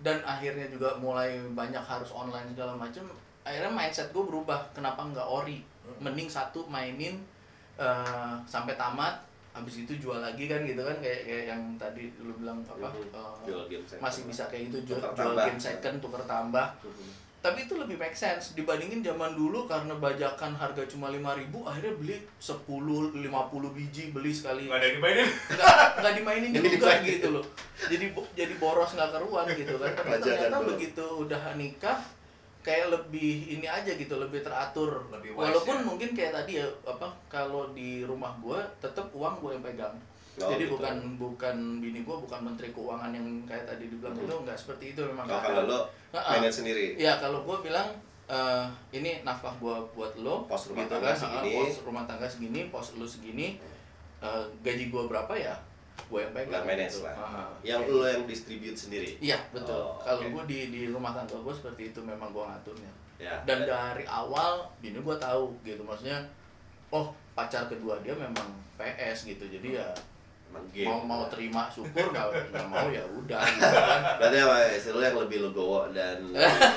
[0.00, 3.04] dan akhirnya juga mulai banyak harus online segala macam
[3.44, 5.60] akhirnya mindset gue berubah kenapa nggak ori
[6.00, 7.20] mending satu mainin
[7.76, 9.16] eh, sampai tamat
[9.60, 12.88] habis itu jual lagi kan gitu kan kayak kayak yang tadi lu bilang apa
[13.42, 14.00] Jual game second.
[14.00, 15.44] masih bisa kayak gitu jual, Tukar jual tambah.
[15.44, 16.66] game second tukar tambah
[17.40, 22.16] tapi itu lebih make sense dibandingin zaman dulu karena bajakan harga cuma 5000 akhirnya beli
[22.36, 22.68] 10
[23.16, 23.16] 50
[23.72, 25.28] biji beli sekali Nggak ada yang dimainin.
[25.48, 27.08] nggak nggak dimainin juga dimainin.
[27.10, 27.44] gitu loh
[27.82, 30.68] jadi jadi boros nggak keruan gitu kan tapi Bajakan ternyata dulu.
[30.70, 31.98] begitu udah nikah
[32.60, 35.84] kayak lebih ini aja gitu lebih teratur Lebih wise, walaupun ya.
[35.84, 39.96] mungkin kayak tadi ya apa kalau di rumah gua tetap uang gua yang pegang
[40.38, 40.72] Oh, jadi gitu.
[40.74, 44.24] bukan bukan bini gua bukan menteri keuangan yang kayak tadi dibilang Hmm.
[44.24, 45.78] itu nggak seperti itu memang Oh, kalau lo
[46.10, 46.32] Heeh.
[46.34, 46.84] manage sendiri.
[46.96, 47.88] Iya kalau gue bilang
[48.26, 51.50] eh, ini nafkah gue buat lo, Pos rumah gitu tangga kan, segini.
[51.52, 53.58] pos rumah tangga segini, pos lo segini,
[54.18, 55.52] eh, gaji gue berapa ya,
[56.10, 56.50] gue yang pegang.
[56.50, 57.06] Nggak manage gitu.
[57.06, 57.14] lah.
[57.16, 58.10] Ah, Yang kayak lo gitu.
[58.10, 59.10] yang distribute sendiri.
[59.22, 59.78] Iya betul.
[59.78, 60.26] Oh, kalau oke.
[60.34, 62.92] gue di di rumah tangga gue seperti itu memang gue ngaturnya.
[63.20, 63.36] Ya.
[63.46, 66.24] Dan dari awal bini gue tahu gitu, maksudnya,
[66.88, 68.48] oh pacar kedua dia memang
[68.80, 70.00] PS gitu, jadi ya Emang
[70.70, 70.86] game.
[70.86, 74.00] mau mau terima syukur nggak nggak mau ya udah gitu kan.
[74.16, 76.18] Berarti apa istri lo yang lebih legowo dan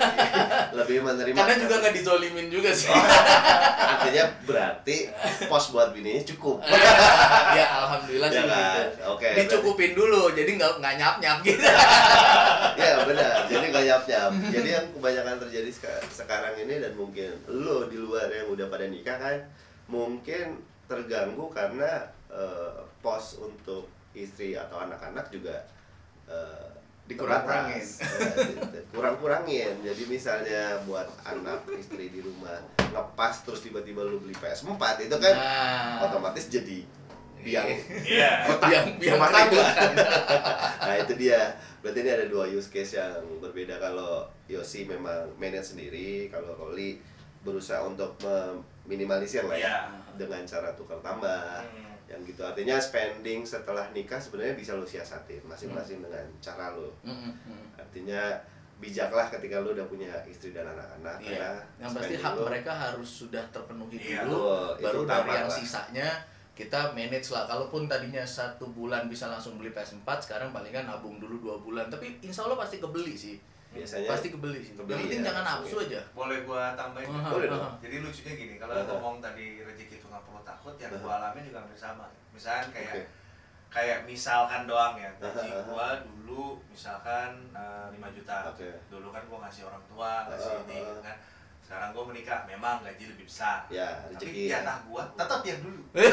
[0.77, 1.35] lebih, menerima.
[1.35, 2.89] Karena juga nggak dizolimin juga sih.
[2.89, 4.97] Artinya berarti
[5.45, 6.61] pos buat bininya cukup.
[7.57, 8.57] ya alhamdulillah Ya sih kan?
[8.57, 8.81] gitu.
[9.09, 11.61] Oke, Dicukupin dulu, jadi nggak nggak nyap nyap gitu.
[12.73, 17.29] ya benar jadi nggak nyap nyap jadi yang kebanyakan terjadi seka- sekarang ini dan mungkin
[17.47, 19.37] lo di luar yang udah pada nikah kan
[19.85, 25.55] mungkin terganggu karena eh, pos untuk istri atau anak-anak juga
[26.25, 26.69] eh,
[27.03, 27.83] Dikurang-kurangin.
[27.83, 34.79] Eh, kurang-kurangin jadi misalnya buat anak istri di rumah ngepas terus tiba-tiba lu beli PS4
[35.03, 36.79] itu kan Nah, otomatis jadi
[37.43, 37.67] biang
[38.07, 38.47] Iya.
[38.47, 39.51] kotak biang biang rumah tangga.
[39.51, 39.91] keributan.
[40.87, 41.39] nah itu dia
[41.83, 47.03] berarti ini ada dua use case yang berbeda kalau Yosi memang manage sendiri kalau Roli
[47.43, 49.75] berusaha untuk meminimalisir lah ya Iya.
[50.15, 51.91] Dengan cara tukar tambah Hmm.
[52.05, 56.05] yang gitu artinya spending setelah nikah sebenarnya bisa lo siasatin masing-masing Hmm.
[56.05, 57.65] dengan cara lo Mm, mm, mm.
[57.75, 58.21] artinya
[58.75, 61.51] bijaklah ketika lo udah punya istri dan anak-anak karena Iya.
[61.79, 65.55] Yang pasti hak lo- mereka harus sudah terpenuhi Iya, dulu, baru dari yang lah.
[65.55, 66.09] sisanya
[66.53, 71.39] kita manage lah kalaupun tadinya satu bulan bisa langsung beli PS4 sekarang palingan nabung dulu
[71.39, 73.41] dua bulan tapi insya Allah pasti kebeli sih
[73.73, 75.85] biasanya pasti kebeli sih Kebeli yang penting ya, jangan langsung nafsu ya.
[75.89, 77.55] aja boleh gua tambahin Aha, Boleh aha.
[77.57, 77.73] dong.
[77.79, 78.85] jadi lucunya gini kalau Aha.
[78.87, 80.99] ngomong tadi rezeki itu nggak perlu takut yang Aha.
[80.99, 83.03] gua alamin juga hampir sama misalkan kayak Oke.
[83.69, 85.65] kayak misalkan doang ya gaji Aha, aha.
[85.65, 88.69] gua dulu misalkan eh, 5 juta Oke.
[88.87, 90.87] dulu kan gua ngasih orang tua ngasih Aha, ini aha.
[90.87, 91.17] gitu kan
[91.63, 94.59] sekarang gua menikah memang gaji lebih besar ya tapi rezeki ya.
[94.59, 96.03] jatah gua tetap yang dulu nggak?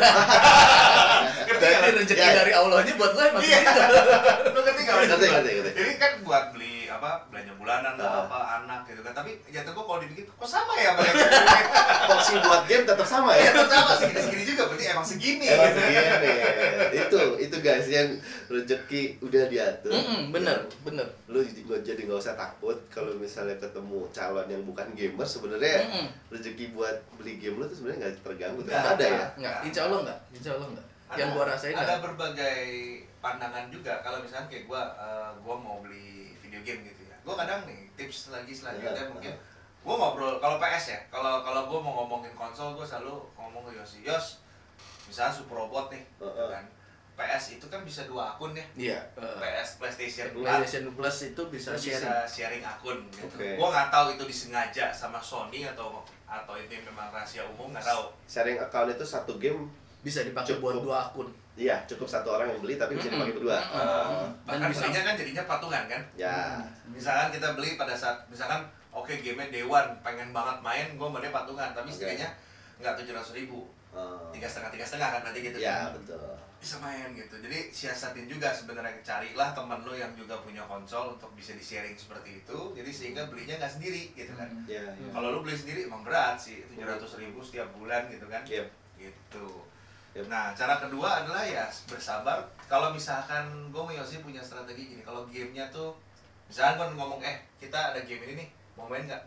[1.92, 2.32] rezeki Ya.
[2.34, 3.60] dari Allahnya buat lo emang Iya.
[4.46, 5.70] lu ngerti gak Ngerti, ngerti, ngerti.
[5.74, 8.24] jadi kan buat beli apa belanja bulanan atau Ah.
[8.24, 10.90] apa anak gitu kan tapi jatuh gua kalau dipikir kok sama ya
[12.04, 15.44] porsi buat game tetap sama ya ya tetap sama segini segini juga berarti emang segini
[15.46, 15.80] Emang gitu.
[15.80, 16.32] segini.
[16.92, 18.08] itu itu guys yang
[18.46, 23.54] rezeki udah diatur Mm-mm, bener bener lu jadi nggak jadi nggak usah takut kalau misalnya
[23.56, 26.06] ketemu calon yang bukan gamer sebenarnya Mm-mm.
[26.28, 29.98] rezeki buat beli game lu tuh sebenarnya nggak terganggu Nggak, ada ya nggak insya Allah
[30.02, 32.02] nggak insya Allah nggak yang Ada- gua rasain ada nggak.
[32.04, 32.60] berbagai
[33.18, 36.19] pandangan juga kalau misalnya kayak gua eh, gua mau beli
[36.50, 37.14] video game gitu ya.
[37.22, 39.06] Gua kadang nih tips lagi selanjutnya Iya.
[39.06, 39.32] mungkin.
[39.80, 43.78] Gua ngobrol kalau PS ya kalau kalau gua mau ngomongin konsol gua selalu ngomong ke
[43.78, 44.42] Yosi Yos
[45.06, 46.66] misalnya Super Robot nih kan.
[47.14, 48.64] PS itu kan bisa dua akun ya.
[48.74, 50.42] Iya eh, PS PlayStation Plus.
[50.42, 52.00] PlayStation Plus itu bisa bisa sharing.
[52.00, 53.28] bisa sharing akun gitu.
[53.30, 53.48] Oke.
[53.54, 58.08] Gua nggak tahu itu disengaja sama Sony atau atau itu memang rahasia umum nggak tahu.
[58.24, 59.68] sharing account itu satu game
[60.00, 63.58] bisa dipakai buat dua akun iya cukup satu orang yang beli tapi bisa dipakai berdua.
[63.70, 66.02] Oh, Dan Bahkan bisa- belinya kan jadinya patungan kan.
[66.14, 66.36] ya
[66.86, 68.60] Misalkan kita beli pada saat misalkan
[68.90, 71.94] oke game Day One pengen banget main, gua sama dia patungan, tapi Oke.
[71.96, 72.28] setidaknya
[72.78, 75.58] nggak tujuh ratus ribu, Oh, tiga setengah tiga setengah kan nanti gitu.
[75.58, 75.94] ya kan.
[75.94, 76.22] betul
[76.56, 77.34] Bisa main gitu.
[77.40, 81.96] Jadi siasatin juga sebenarnya carilah teman lo yang juga punya konsol untuk bisa di sharing
[81.96, 82.58] seperti itu.
[82.72, 84.44] Jadi sehingga belinya nggak sendiri gitu kan.
[84.66, 85.00] ya Hmm.
[85.00, 88.44] ya Kalau lu beli sendiri emang berat sih, tujuh ratus ribu setiap bulan gitu kan.
[88.44, 88.68] Yep.
[88.94, 89.46] Gitu.
[90.20, 90.28] Yep.
[90.28, 92.44] Nah, cara kedua adalah ya bersabar.
[92.68, 95.96] Kalau misalkan gue sama Yosi punya strategi gini, kalau gamenya tuh,
[96.46, 99.22] misalkan gue ngomong, eh kita ada game ini nih, mau main nggak?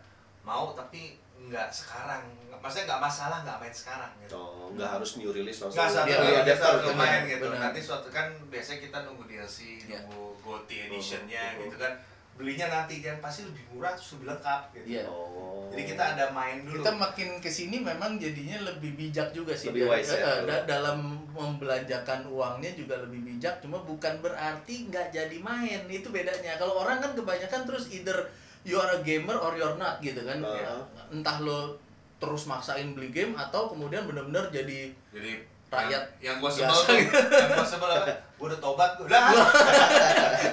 [0.46, 2.22] Mau, tapi nggak sekarang.
[2.62, 4.38] Maksudnya nggak masalah nggak main sekarang gitu.
[4.40, 6.16] Oh, nggak harus new release langsung Nggak Iya,
[6.48, 7.02] ya, untuk gitu.
[7.02, 7.46] main gitu.
[7.52, 7.60] Benar.
[7.68, 10.00] Nanti suatu kan biasanya kita nunggu DLC, Iya.
[10.08, 11.68] nunggu GOTY editionnya Oh.
[11.68, 11.94] gitu kan.
[12.34, 14.86] Belinya nanti kan pasti lebih murah terus lebih lengkap gitu.
[14.90, 15.04] Iya.
[15.06, 15.70] Oh.
[15.70, 16.80] Jadi kita ada main dulu.
[16.80, 20.46] kita makin ke sini memang jadinya lebih bijak juga sih Lebih wise ya, eh, kalau-
[20.46, 26.56] da- dalam membelanjakan uangnya juga lebih bijak cuma bukan berarti nggak jadi main itu bedanya
[26.56, 28.30] kalau orang kan kebanyakan terus either
[28.62, 30.54] you are a gamer or you're not gitu kan Uh-huh.
[30.56, 30.74] Ya,
[31.12, 31.74] entah lo
[32.18, 35.42] terus maksain beli game atau kemudian benar-benar jadi Jadi
[35.74, 38.14] Rakyat yang, gua sebel tuh, yang gua sebel apa?
[38.38, 39.10] Gua udah tobat gua.
[39.10, 39.34] Lah.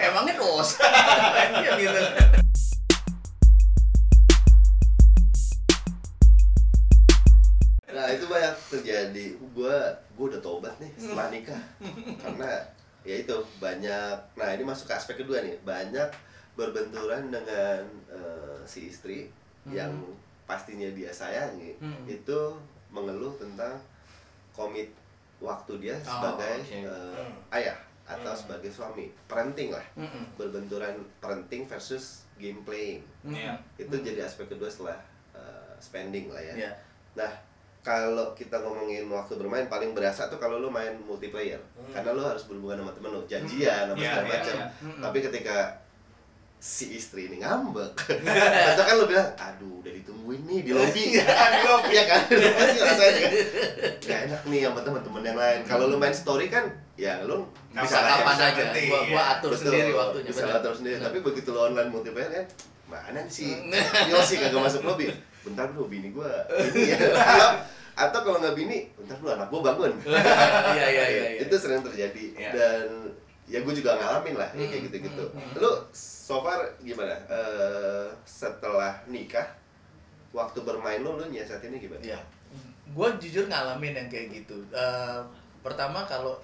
[0.08, 0.80] emangnya dosa
[1.60, 2.00] ya gitu
[7.90, 9.24] Nah itu banyak terjadi.
[9.52, 9.76] Gua
[10.16, 11.62] gua udah tobat nih setelah nikah.
[12.22, 12.50] Karena
[13.04, 14.16] ya itu banyak.
[14.40, 15.60] Nah ini masuk ke aspek kedua nih.
[15.60, 16.08] Banyak
[16.56, 19.28] berbenturan dengan eh, si istri
[19.60, 19.76] Hmm.
[19.76, 19.92] yang
[20.48, 21.76] pastinya dia sayangi.
[21.76, 22.08] Hmm.
[22.08, 22.56] Itu
[22.88, 23.76] mengeluh tentang
[24.56, 24.88] komit
[25.40, 26.76] waktu dia Oh, sebagai oke.
[26.76, 27.32] eh, Hmm.
[27.52, 28.38] ayah atau Hmm.
[28.38, 29.08] sebagai suami.
[29.24, 29.84] Parenting lah.
[29.94, 30.24] Mm-mm.
[30.34, 32.04] Berbenturan parenting versus
[32.36, 33.00] game playing.
[33.22, 33.56] Iya.
[33.76, 34.98] Itu jadi aspek kedua setelah
[35.32, 36.54] eh, spending lah ya.
[36.60, 36.72] ya
[37.12, 37.30] Nah,
[37.80, 41.56] kalau kita ngomongin waktu bermain paling berasa tuh kalau lu main multiplayer.
[41.72, 41.92] Hmm.
[41.92, 44.54] Karena lu harus berhubungan sama temen lu, janjian apa Iya, segala iya, macam.
[44.54, 44.66] iya.
[44.84, 45.00] Mm-mm.
[45.00, 45.56] Tapi ketika
[46.60, 47.96] si istri ini ngambek,
[48.68, 51.16] atau kan lu bilang, aduh udah ditungguin nih di lobby,
[51.56, 53.32] di lobby ya kan, lu pasti ngerasain kan,
[53.98, 55.60] gak enak nih sama teman-teman yang lain.
[55.64, 59.16] Kalau lu main story kan, ya lu Nggak bisa ya, kapan aja berhenti, gua, gua
[59.16, 59.32] ya.
[59.32, 60.98] atur Betul, sendiri waktunya bisa atur sendiri.
[60.98, 62.44] Tapi begitu lu online multiplayer kan,
[62.86, 63.50] mana sih?
[63.64, 64.10] Hmm.
[64.12, 65.08] Yosi kagak masuk lobby.
[65.40, 66.28] Bentar bro, bini gua.
[66.70, 66.98] ini ya.
[67.16, 67.56] Atau-
[68.00, 69.92] Atau kalau nggak bini, bentar dulu anak gua bangun.
[70.70, 71.40] iya iya iya iya.
[71.40, 72.50] Itu sering terjadi Iya.
[72.52, 72.86] dan
[73.50, 75.24] ya gue juga ngalamin lah ya, kayak Hmm, gitu-gitu.
[75.26, 75.52] hmm, hmm.
[75.58, 77.10] Lu so far gimana?
[77.26, 79.44] Eh, setelah nikah,
[80.30, 81.98] waktu bermain lu lu nyiasatinnya gimana?
[82.00, 82.20] Ya,
[82.86, 84.54] gue jujur ngalamin yang kayak gitu.
[84.70, 85.20] Eh,
[85.60, 86.38] pertama kalau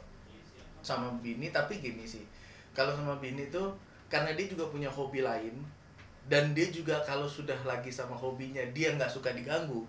[0.82, 2.26] sama bini, tapi gini sih,
[2.70, 3.70] kalau sama bini tuh
[4.06, 5.54] karena dia juga punya hobi lain
[6.26, 9.86] dan dia juga kalau sudah lagi sama hobinya dia nggak suka diganggu.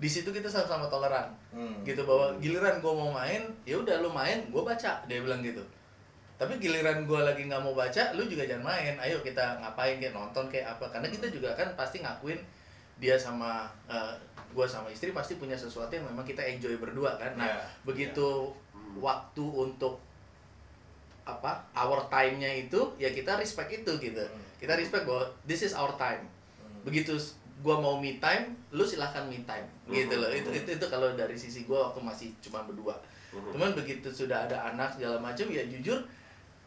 [0.00, 1.82] Di situ kita sama-sama toleran, Hmm.
[1.84, 5.60] gitu bahwa giliran gue mau main, ya udah lu main, gue baca, dia bilang gitu.
[6.40, 8.96] Tapi giliran gue lagi nggak mau baca, lu juga jangan main.
[8.96, 10.88] Ayo kita ngapain kayak nonton kayak apa?
[10.88, 12.40] Karena kita juga kan pasti ngakuin
[12.96, 14.16] dia sama eh,
[14.50, 17.36] gua sama istri pasti punya sesuatu yang memang kita enjoy berdua kan.
[17.36, 18.28] Nah, Iya, begitu
[18.72, 18.96] Hmm.
[18.98, 20.00] waktu untuk
[21.22, 24.18] apa our time-nya itu ya kita respect itu gitu.
[24.18, 24.42] Hmm.
[24.56, 26.24] Kita respect bahwa this is our time.
[26.58, 26.80] Hmm.
[26.82, 27.12] Begitu
[27.60, 30.20] gua mau me time, lu silahkan me time gitu Mhm.
[30.24, 30.30] loh.
[30.32, 32.96] Itu itu, itu kalau dari sisi gua waktu masih cuma berdua.
[33.30, 33.54] Mhm.
[33.54, 35.94] cuman begitu sudah ada anak segala macam ya jujur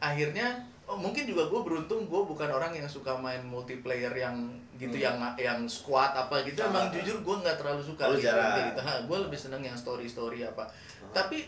[0.04, 4.36] akhirnya oh, mungkin juga gue beruntung gue bukan orang yang suka main multiplayer yang
[4.76, 5.06] gitu Hmm.
[5.08, 6.60] yang yang squad apa gitu.
[6.60, 6.68] Ah.
[6.68, 8.82] emang jujur gue nggak terlalu suka Oh, gitu, gitu.
[9.08, 10.68] gue lebih seneng yang story story apa
[11.16, 11.48] tapi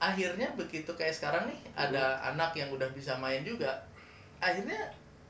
[0.00, 3.68] akhirnya begitu kayak sekarang nih ada anak yang udah bisa main juga
[4.40, 4.80] akhirnya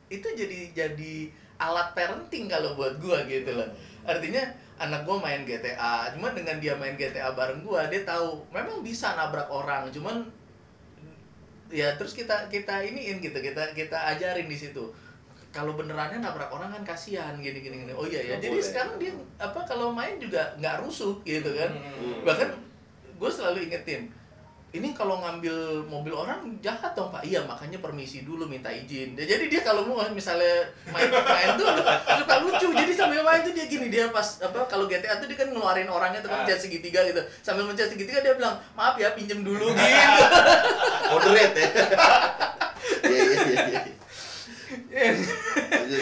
[0.06, 1.14] itu jadi jadi
[1.59, 3.68] alat parenting kalau buat gua gitu loh.
[4.02, 4.40] Artinya
[4.78, 9.12] anak gua main GTA cuman dengan dia main GTA bareng gua dia tahu memang bisa
[9.12, 10.22] nabrak orang cuman
[11.70, 14.85] ya terus kita kita iniin gitu kita kita ajarin di situ.
[15.50, 17.92] Kalau benerannya nabrak orang kan kasihan gini gini gini.
[17.94, 18.37] Oh iya ya.
[18.38, 18.66] Jadi boleh.
[18.66, 21.70] sekarang dia apa kalau main juga nggak rusuh gitu kan.
[21.74, 22.22] Hmm.
[22.22, 22.50] bahkan
[23.18, 24.09] gue selalu ingetin
[24.70, 27.26] ini kalau ngambil mobil orang jahat dong pak.
[27.26, 29.18] Iya makanya permisi dulu minta izin.
[29.18, 30.62] Ya, jadi dia kalau mau misalnya
[30.94, 31.66] main main tuh
[32.22, 32.70] suka lucu.
[32.70, 35.90] Jadi sambil main tuh dia gini dia pas apa kalau GTA tuh dia kan ngeluarin
[35.90, 36.54] orangnya tuh kan Ah.
[36.54, 37.18] segitiga gitu.
[37.42, 39.83] Sambil mencet segitiga dia bilang maaf ya pinjem dulu gitu
[41.11, 41.68] Moderate ya.
[43.11, 43.23] Iya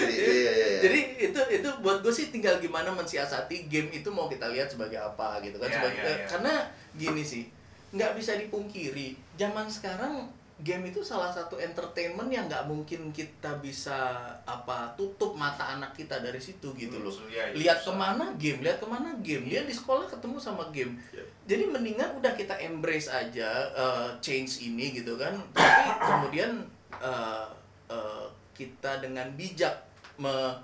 [0.08, 0.78] iya iya.
[0.78, 4.98] Jadi itu itu buat gue sih tinggal gimana mensiasati game itu mau kita lihat sebagai
[5.00, 6.26] apa gitu kan Iya, sebagai iya, iya.
[6.28, 6.54] karena
[6.94, 7.44] gini sih
[7.88, 14.26] nggak bisa dipungkiri zaman sekarang game itu salah satu entertainment yang nggak mungkin kita bisa
[14.42, 17.14] apa tutup mata anak kita dari situ gitu loh.
[17.30, 19.46] Iya, iya, lihat ke mana game lihat ke mana game.
[19.46, 20.98] Dia di sekolah ketemu sama game.
[21.14, 21.24] Iya.
[21.48, 25.38] jadi mendingan udah kita embrace aja uh, change ini gitu kan.
[25.54, 26.50] Tapi kemudian
[26.98, 27.46] uh,
[27.86, 29.78] uh, kita dengan bijak
[30.18, 30.58] me-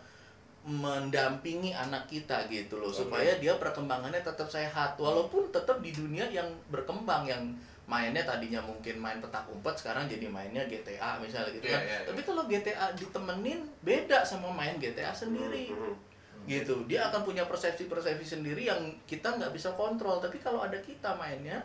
[0.66, 2.90] mendampingi anak kita gitu loh.
[2.90, 3.07] Oke.
[3.07, 4.98] supaya dia perkembangannya tetap sehat.
[4.98, 10.24] Walaupun tetap di dunia yang berkembang yang mainnya tadinya mungkin main petak umpet sekarang jadi
[10.26, 12.06] mainnya GTA misalnya gitu Iya, kan iya, iya.
[12.08, 15.92] tapi kalau GTA ditemenin beda sama main GTA sendiri Mhm.
[16.44, 21.12] gitu dia akan punya persepsi-persepsi sendiri yang kita nggak bisa kontrol tapi kalau ada kita
[21.14, 21.60] mainnya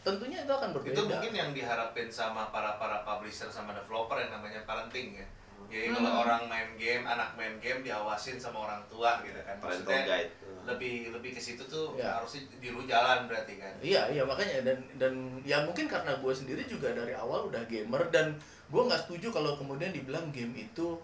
[0.00, 4.32] tentunya itu akan berbeda itu mungkin yang diharapin sama para para publisher sama developer yang
[4.32, 5.26] namanya parenting ya
[5.68, 6.22] jadi kalau Hmm.
[6.24, 10.30] orang main game anak main game diawasin sama orang tua gitu kan Parental maksudnya guide.
[10.70, 12.16] Lebih lebih ke situ tuh Ya.
[12.16, 13.72] harusnya diru jalan berarti kan?
[13.78, 18.02] Iya iya makanya dan dan ya mungkin karena gue sendiri juga dari awal udah gamer
[18.08, 18.34] dan
[18.70, 20.94] gue nggak setuju kalau kemudian dibilang game itu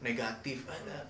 [0.00, 0.64] negatif.
[0.66, 1.04] Ada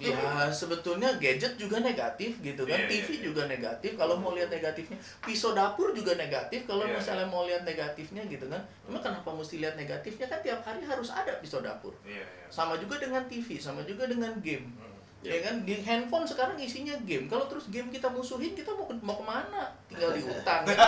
[0.00, 3.24] ya sebetulnya gadget juga negatif gitu kan Iya, TV iya, iya.
[3.28, 4.96] juga negatif kalau mau lihat negatifnya.
[5.20, 8.64] Pisau dapur juga negatif kalau Iya, misalnya mau lihat negatifnya gitu kan.
[8.80, 10.24] Cuma kenapa mesti lihat negatifnya?
[10.24, 11.92] Kan tiap hari harus ada pisau dapur.
[12.00, 12.48] Iya iya.
[12.48, 14.72] Sama juga dengan TV sama juga dengan game
[15.20, 18.96] Ya kan di handphone sekarang isinya game kalau terus game kita musuhin kita mau ke-
[19.00, 20.80] mau ke mana tinggal di hutan nggak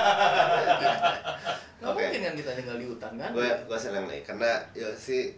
[1.84, 2.00] Oke.
[2.00, 5.36] mungkin kan kita tinggal di hutan kan Gue gue senang nih karena ya sih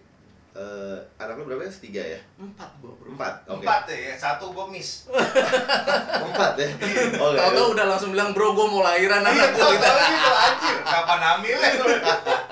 [0.53, 1.73] eh, anak lu berapa ya?
[1.75, 2.21] Tiga ya?
[2.37, 3.35] empat gua bro Empat.
[3.45, 3.59] Oke.
[3.61, 5.11] empat deh ya satu gue miss
[6.27, 6.69] Empat ya.
[6.71, 7.35] Oke.
[7.35, 10.31] tahu-tahu udah langsung bilang bro gua mau lahiran iya anak gua tahu gitu tahu gitu
[10.39, 11.71] anjir kapan hamilnya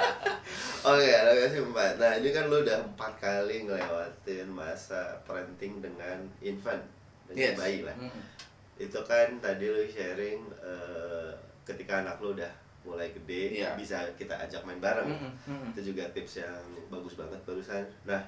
[0.92, 1.92] Oke, anaknya sih empat.
[1.96, 6.84] Nah ini kan lu udah empat kali ngelewatin masa parenting dengan infant
[7.24, 7.56] dengan Yes.
[7.56, 7.96] bayi lah.
[7.96, 8.20] Mm.
[8.76, 11.32] Itu kan tadi lu sharing eh,
[11.64, 12.52] ketika anak lu udah
[12.82, 13.72] mulai gede Iya.
[13.72, 15.08] bisa kita ajak main bareng.
[15.08, 15.64] Mm, mm, mm.
[15.72, 17.86] Itu juga tips yang bagus banget barusan.
[18.04, 18.20] Nah,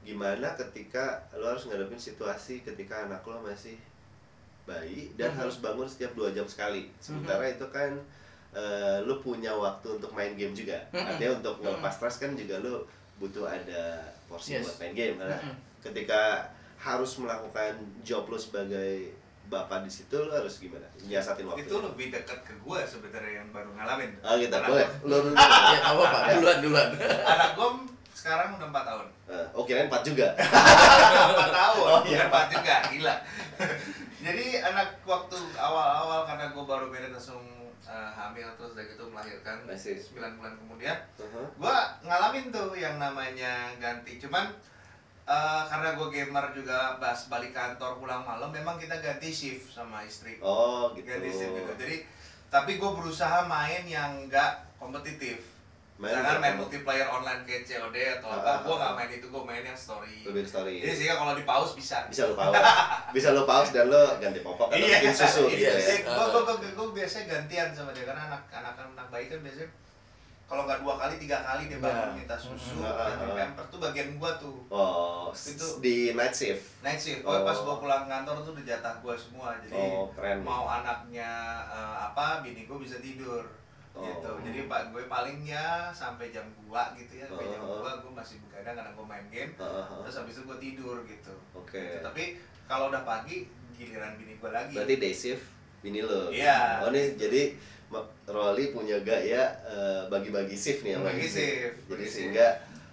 [0.00, 3.76] gimana ketika lu harus ngadepin situasi ketika anak lu masih
[4.62, 5.38] bayi dan Mhm.
[5.42, 6.88] harus bangun setiap dua jam sekali.
[6.98, 7.98] Sementara itu kan
[8.52, 10.76] eh, lu punya waktu untuk main game juga.
[10.90, 11.04] Mhm.
[11.06, 12.84] Artinya untuk ngelepas stres kan juga lu
[13.16, 14.64] butuh ada porsi Yes.
[14.66, 15.16] buat main game.
[15.16, 15.54] Nah, Mhm.
[15.82, 16.44] ketika
[16.76, 20.84] harus melakukan job lu sebagai bapak di situ lu harus gimana?
[20.98, 21.62] Nyiasatin waktu.
[21.62, 24.86] itu lebih dekat ke gue sebenarnya yang baru ngalamin Oh gitu, Anak boleh.
[24.86, 25.36] gua- Lu, lu, lu.
[25.36, 26.88] ya nggak apa-apa duluan duluan
[27.22, 27.68] anak gue
[28.12, 30.28] sekarang udah empat tahun Eh, oh kirain 4 juga.
[31.30, 32.26] empat tahun Oh, iya.
[32.26, 33.14] empat juga gila
[34.24, 37.42] jadi anak waktu awal-awal karena gue baru beres langsung
[37.82, 39.56] eh, hamil terus udah gitu melahirkan.
[39.66, 41.46] 9 bulan kemudian Uh-huh.
[41.56, 44.50] gue ngalamin tuh yang namanya ganti cuman
[45.24, 50.02] eh, karena gue gamer juga pas balik kantor pulang malam memang kita ganti shift sama
[50.02, 51.06] istri Oh gitu.
[51.06, 51.96] ganti shift gitu jadi
[52.48, 55.51] tapi gue berusaha main yang enggak kompetitif
[56.02, 56.42] Main Jangan apa?
[56.42, 58.76] main multiplayer online kayak COD atau Ah, apa, ah, gue ah.
[58.76, 60.16] nggak main itu, gue main yang story.
[60.26, 60.74] Lebih story.
[60.82, 62.02] Jadi sehingga kalau di pause bisa.
[62.04, 62.58] Bisa lu pause.
[63.14, 66.02] Bisa lu pause dan lu ganti popok atau Iya, bikin susu gitu iya, ya.
[66.02, 66.02] iya.
[66.02, 69.70] Gue gue gue biasanya gantian sama dia karena anak anak anak bayi kan biasanya
[70.44, 72.18] kalau nggak dua kali tiga kali dia bangun Iya.
[72.18, 73.36] minta susu dan di Ah, ah.
[73.38, 76.82] pamper tuh bagian gua tuh Oh, Itu- di night shift.
[76.82, 77.22] night shift.
[77.22, 77.40] Oh.
[77.40, 80.42] Pas gua pulang kantor tuh udah jatah gua semua jadi Oh, keren.
[80.42, 81.30] mau anaknya
[81.64, 83.46] eh, apa bini gua bisa tidur
[83.92, 84.00] Oh.
[84.02, 87.84] gitu jadi pak gue paling ya sampai jam 2 gitu ya sampai jam Oh.
[87.84, 89.84] 2 gue masih begadang karena gue main game Heeh.
[90.00, 91.76] terus habis itu gue tidur gitu Oke.
[91.76, 92.00] Gitu.
[92.00, 92.22] tapi
[92.64, 95.44] kalau udah pagi giliran bini gue lagi Berarti day shift
[95.82, 96.30] bini lu.
[96.30, 96.80] Iya.
[96.80, 97.42] Oh nih jadi
[98.24, 102.32] Rolly punya gaya eh, bagi-bagi shift nih Bagi shift, Jadi bagi shift.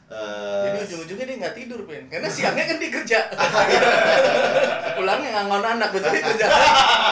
[0.09, 2.03] Eh, Jadi ujung-ujungnya dia nggak tidur, Pin.
[2.09, 3.19] Karena siangnya kan dia kerja.
[4.97, 6.45] Pulangnya ngangon anak, betul dia kerja.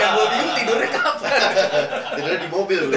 [0.01, 1.31] Yang gue bingung tidurnya kapan.
[2.17, 2.81] tidurnya di mobil.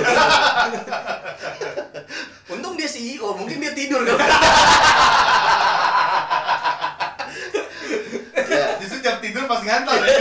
[2.52, 4.18] Untung dia CEO, mungkin dia tidur kan.
[8.50, 10.16] ya, Justru jam tidur pas ngantor ya.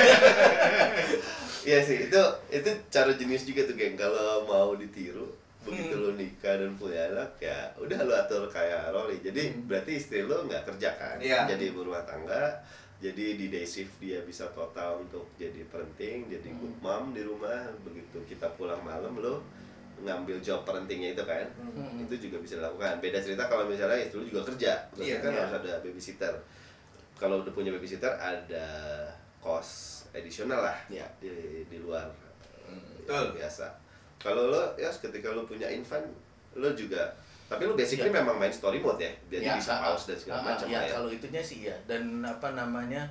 [1.66, 5.30] Iya sih, itu itu cara jenius juga tuh geng kalau mau ditiru
[5.70, 6.04] begitu Hmm.
[6.04, 9.66] lo nikah dan punya anak ya udah lo atur kayak Rolly jadi Hmm.
[9.66, 11.46] berarti istri lo nggak kerja kan Iya.
[11.48, 12.58] jadi ibu rumah tangga
[12.98, 17.64] jadi di day shift dia bisa total untuk jadi parenting jadi good mom di rumah
[17.82, 19.40] begitu kita pulang malam lo
[20.00, 22.04] ngambil job parentingnya itu kan Hmm.
[22.04, 25.30] itu juga bisa dilakukan beda cerita kalau misalnya istri lo juga kerja berarti Iya, kan
[25.30, 25.40] iya.
[25.42, 26.34] harus ada babysitter
[27.16, 28.68] kalau udah punya babysitter ada
[29.38, 31.08] cost additional lah Iya.
[31.20, 31.32] di
[31.66, 32.08] di luar
[33.10, 33.66] Hmm, biasa.
[34.20, 36.04] Kalau lo ya ketika lo punya infant
[36.54, 37.08] lo juga
[37.48, 38.22] tapi lo basically Iya.
[38.22, 39.10] memang main story mode ya.
[39.28, 40.94] Jadi Ya, bisa pause dan segala macam ya, ya.
[40.94, 41.76] kalau itunya sih ya.
[41.86, 43.04] Dan apa namanya?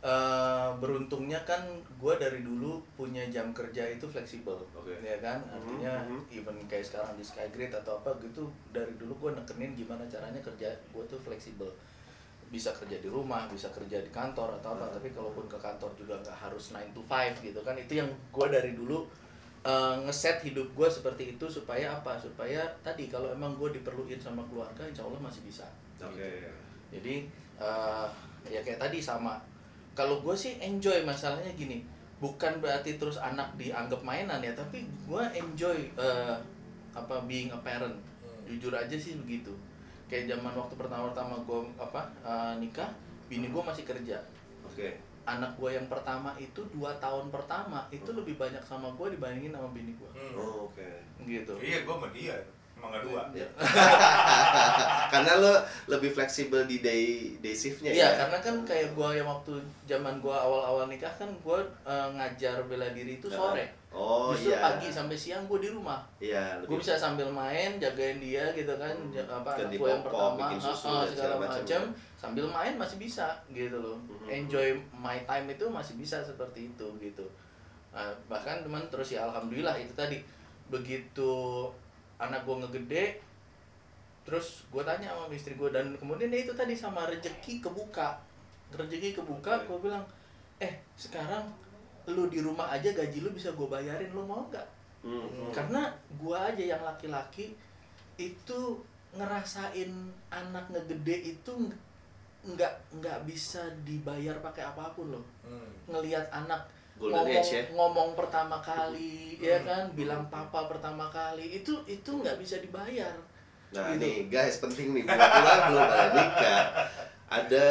[0.00, 1.60] eh, beruntungnya kan
[2.00, 4.96] gue dari dulu punya jam kerja itu fleksibel, Oke.
[4.96, 5.36] ya kan?
[5.46, 6.24] Artinya Mhm.
[6.32, 10.72] even kayak sekarang di Skygrid atau apa gitu, dari dulu gue nekenin gimana caranya kerja
[10.88, 11.68] gue tuh fleksibel.
[12.48, 14.88] Bisa kerja di rumah, bisa kerja di kantor atau apa.
[14.88, 14.96] Hmm.
[14.96, 17.76] Tapi kalaupun ke kantor juga nggak harus 9 to 5 gitu kan.
[17.76, 19.04] Itu yang gue dari dulu
[19.60, 22.16] eh, ngeset hidup gue seperti itu supaya apa?
[22.16, 25.66] Supaya tadi kalau emang gue diperluin sama keluarga, insya Allah masih bisa.
[26.00, 26.16] Oke.
[26.16, 26.50] gitu.
[26.96, 27.14] Jadi
[27.60, 28.06] eh,
[28.48, 29.36] ya kayak tadi sama.
[29.92, 31.84] Kalau gue sih enjoy masalahnya gini,
[32.22, 36.36] bukan berarti terus anak dianggap mainan ya, tapi gue enjoy eh,
[36.96, 37.94] apa being a parent.
[38.48, 39.52] Jujur aja sih begitu.
[40.10, 42.88] Kayak zaman waktu pertama-tama gue apa eh, nikah,
[43.28, 44.16] bini gue masih kerja.
[44.64, 45.09] Oke.
[45.30, 49.70] Anak gue yang pertama itu dua tahun pertama itu lebih banyak sama gue dibandingin sama
[49.70, 50.90] bini gue, Oh, oke.
[51.22, 51.54] gitu.
[51.62, 52.34] Iya, gua sama dia.
[52.80, 53.20] Emang gak dua.
[53.30, 53.44] Ya.
[55.12, 55.52] Karena lo
[55.86, 57.02] lebih fleksibel di day
[57.36, 58.10] day shiftnya Iya, ya.
[58.18, 59.52] karena kan kayak gua yang waktu
[59.84, 63.68] zaman gua awal-awal nikah kan gua eh, ngajar bela diri itu sore.
[63.90, 64.62] Oh Justru iya.
[64.64, 66.00] pagi sampai siang gua di rumah.
[66.16, 69.88] Iya, Gua lebih bisa sambil main, jagain dia gitu kan, ja- apa Ganti anak gua
[69.90, 71.58] yang pertama, bikin susu, ah, dan segala macam.
[71.58, 71.82] macam,
[72.16, 73.98] sambil main masih bisa gitu loh.
[73.98, 74.26] Mhm.
[74.30, 77.26] Enjoy my time itu masih bisa seperti itu gitu.
[77.90, 80.22] Nah, bahkan teman terus ya alhamdulillah itu tadi
[80.70, 81.66] begitu
[82.20, 83.18] anak gua ngegede
[84.20, 88.20] terus gue tanya sama istri gue dan kemudian dia itu tadi sama rezeki kebuka.
[88.70, 90.04] Rezeki kebuka gue bilang
[90.60, 91.50] eh sekarang
[92.06, 94.68] lu di rumah aja gaji lu bisa gue bayarin lu mau nggak?
[95.00, 95.50] Hmm, hmm.
[95.56, 95.88] karena
[96.20, 97.56] gue aja yang laki-laki
[98.20, 98.60] itu
[99.16, 99.90] ngerasain
[100.28, 101.74] anak ngegede itu ng-
[102.54, 105.24] nggak nggak bisa dibayar pakai apa pun loh.
[105.88, 106.68] Ngelihat anak
[107.00, 107.62] Golden ngomong age ya.
[107.72, 113.16] ngomong pertama kali ya kan bilang papa pertama kali itu itu nggak bisa dibayar
[113.70, 114.02] Nah Gitu.
[114.02, 116.62] nih guys penting nih buat lo belum pada nikah
[117.26, 117.66] ada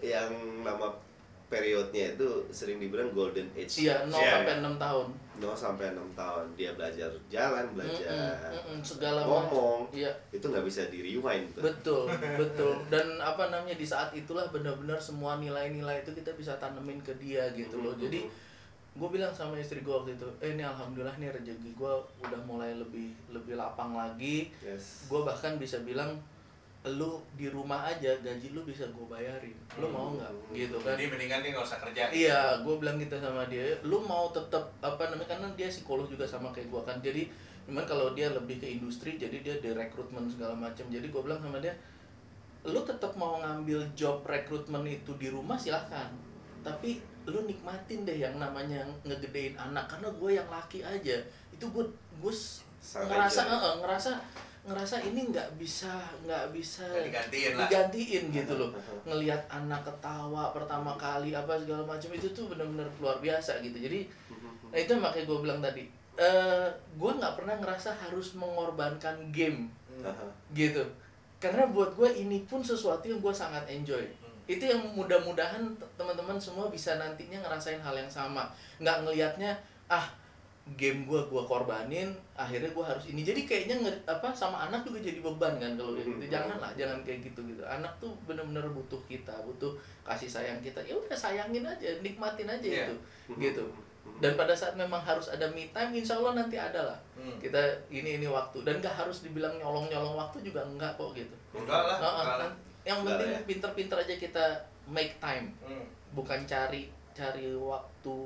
[0.00, 0.88] yang nama
[1.46, 3.84] periodnya itu sering dibilang golden age.
[3.84, 4.64] iya 0 Iya, sampai iya.
[4.64, 5.06] 6 tahun
[5.36, 9.80] 0 sampai 6 tahun dia belajar jalan, belajar Mm-mm, mm-mm, segala macam ngomong.
[9.92, 11.60] iya Itu nggak bisa di rewind tuh.
[11.62, 12.08] betul
[12.40, 17.12] betul dan apa namanya di saat itulah benar-benar semua nilai-nilai itu kita bisa tanemin ke
[17.14, 18.32] dia gitu loh jadi mhm.
[18.92, 22.72] Gue bilang sama istri gue waktu itu eh ini alhamdulillah nih rezeki gue udah mulai
[22.72, 25.08] lebih lebih lapang lagi Yes.
[25.08, 26.20] gue bahkan bisa bilang
[26.84, 29.94] lu di rumah aja gaji lu bisa gue bayarin lu Hmm.
[29.94, 32.02] mau nggak gitu kan Jadi mendingan dia nggak usah kerja.
[32.10, 33.62] Iya, gue bilang gitu sama dia.
[33.82, 36.98] Lu mau tetap apa namanya karena dia psikolog juga sama kayak gue kan.
[36.98, 37.30] Jadi
[37.62, 40.82] cuman kalau dia lebih ke industri, jadi dia di rekrutmen segala macam.
[40.84, 41.70] Jadi gue bilang sama dia,
[42.64, 46.10] lu tetap mau ngambil job rekrutmen itu di rumah silahkan.
[46.60, 51.16] Tapi lu nikmatin deh yang namanya ngegedein anak karena gue yang laki aja.
[51.54, 51.84] Itu gue
[52.18, 52.34] gue
[52.82, 54.10] ngerasa eh, eh, ngerasa
[54.62, 55.90] ngerasa ini nggak bisa
[56.22, 57.60] nggak bisa Nggak digantiin lah.
[57.66, 58.70] digantiin gitu loh.
[59.06, 63.78] Ngelihat anak ketawa pertama kali apa segala macam itu tuh benar-benar luar biasa gitu.
[63.78, 64.06] Jadi
[64.72, 65.84] nah itu makanya gue bilang tadi.
[66.18, 66.66] Eh
[66.98, 69.70] gue nggak pernah ngerasa harus mengorbankan game
[70.02, 70.26] Aha.
[70.54, 70.82] gitu.
[71.42, 74.02] Karena buat gue ini pun sesuatu yang gue sangat enjoy
[74.44, 75.62] itu yang mudah-mudahan
[75.94, 78.50] teman-teman semua bisa nantinya ngerasain hal yang sama.
[78.76, 79.54] Nggak ngelihatnya
[79.86, 80.06] ah
[80.74, 83.20] game gue gue korbanin akhirnya gue harus ini.
[83.20, 86.22] Jadi kayaknya nge- apa sama anak juga jadi beban kan kalau kayak gitu.
[86.22, 86.30] Mhm.
[86.30, 90.78] janganlah jangan kayak gitu gitu anak tuh bener-bener butuh kita butuh kasih sayang kita.
[90.80, 92.86] Ya udah sayangin aja nikmatin aja Iya.
[92.86, 92.94] itu
[93.40, 93.64] gitu.
[94.18, 96.98] Dan pada saat memang harus ada me time insya Allah nanti ada lah.
[97.14, 97.38] Hmm.
[97.38, 98.62] kita ini ini waktu.
[98.62, 101.34] Dan nggak harus dibilang nyolong nyolong waktu juga enggak kok gitu.
[101.52, 102.50] Enggak lah, Heeh, enggak lah.
[102.82, 103.40] Yang penting ya.
[103.44, 104.44] pinter-pinter aja kita
[104.84, 105.86] make time Hmm.
[106.12, 108.16] bukan cari cari waktu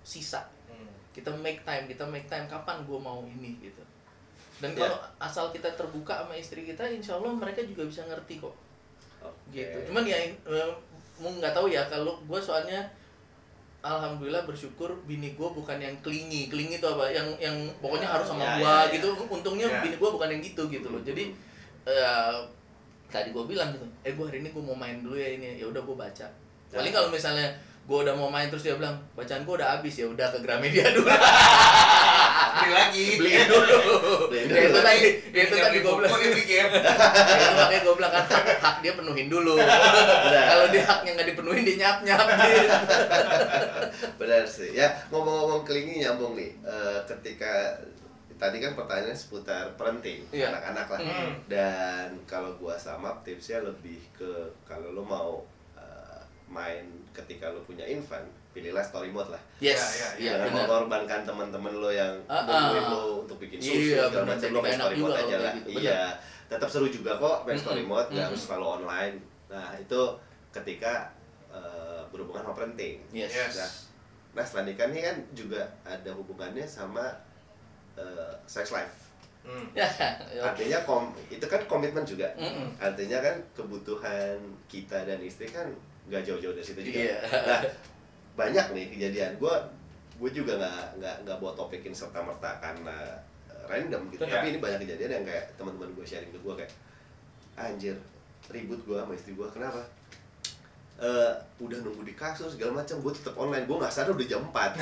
[0.00, 0.88] sisa Hmm.
[1.10, 3.82] kita make time kita make time kapan gue mau ini gitu
[4.56, 4.84] dan Ya.
[4.84, 8.54] kalau asal kita terbuka sama istri kita insya Allah mereka juga bisa ngerti kok
[9.20, 9.54] Oke.
[9.56, 10.70] gitu cuman ya eh,
[11.16, 12.82] mau nggak tahu ya kalau gue soalnya
[13.80, 18.40] alhamdulillah bersyukur bini gue bukan yang klingi klingi itu apa yang yang pokoknya harus sama
[18.40, 18.92] Ya, gue ya, ya.
[18.92, 19.80] gitu untungnya Ya.
[19.80, 21.30] bini gue bukan yang gitu gitu loh jadi
[21.84, 22.36] eh,
[23.12, 25.66] tadi gue bilang gitu eh gue hari ini gue mau main dulu ya ini ya
[25.70, 26.26] udah gue baca.
[26.74, 27.46] Paling kalau misalnya
[27.84, 30.88] gue udah mau main terus dia bilang bacaan gue udah habis ya udah ke Gramedia
[30.96, 31.04] dulu.
[32.56, 33.06] Beli lagi.
[33.20, 33.80] Beli dulu.
[34.32, 35.00] Ya itu tadi
[35.36, 36.12] ya itu tadi gue bilang.
[36.44, 39.58] Dia Ya, itu makanya gue bilang kan hak, hak dia penuhin dulu.
[40.50, 42.26] Kalau dia haknya nggak dipenuhin dia nyap nyap
[44.16, 44.70] Benar sih.
[44.72, 46.54] Ya, ngomong-ngomong kelingi nyambung nih.
[46.62, 47.74] Eh, ketika
[48.44, 50.52] tadi kan pertanyaannya seputar parenting Iya.
[50.52, 51.00] anak-anak lah.
[51.00, 51.32] Hmm.
[51.46, 54.28] Dan kalau gua sama tipsnya lebih ke
[54.62, 55.40] kalau lo mau
[55.74, 59.40] eh, main ketika lo punya infant, pilihlah story mode lah.
[59.58, 62.90] yes Ya, ya, iya Jangan benar mengorbankan teman-teman lo yang nungguin ah.
[62.90, 64.28] lo untuk bikin Iya, susu segala benar.
[64.30, 65.52] macam lo main story juga mode aja lah.
[65.56, 66.02] gitu, Iya,
[66.44, 69.16] tetap seru juga kok main story Mm-mm, mode, nggak harus selalu online.
[69.48, 70.00] Nah itu
[70.52, 71.08] ketika
[71.48, 73.00] eh, berhubungan sama parenting.
[73.10, 73.54] yes, Yes.
[74.34, 77.06] Nah, nah nih kan juga ada hubungannya sama
[77.98, 79.04] eh, sex life.
[79.44, 79.84] Oke.
[80.48, 82.32] Artinya kom itu kan komitmen juga.
[82.40, 82.80] Mm-mm.
[82.80, 85.68] Artinya kan kebutuhan kita dan istri kan
[86.08, 86.98] nggak jauh-jauh dari situ juga.
[87.00, 87.18] Iya.
[87.28, 87.60] Nah,
[88.34, 89.36] banyak nih kejadian.
[89.36, 89.52] Gue
[90.14, 93.20] gue juga nggak nggak nggak bawa topikin serta merta karena
[93.52, 94.24] eh, random gitu.
[94.24, 94.40] Iya.
[94.40, 96.72] Tapi ini banyak kejadian yang kayak teman-teman gue sharing ke gue kayak
[97.54, 97.96] anjir
[98.50, 99.80] ribut gue sama istri gue kenapa?
[100.94, 103.66] Eh, udah nunggu di kasur segala macam gue tetap online.
[103.66, 104.78] Gue nggak sadar udah jam 4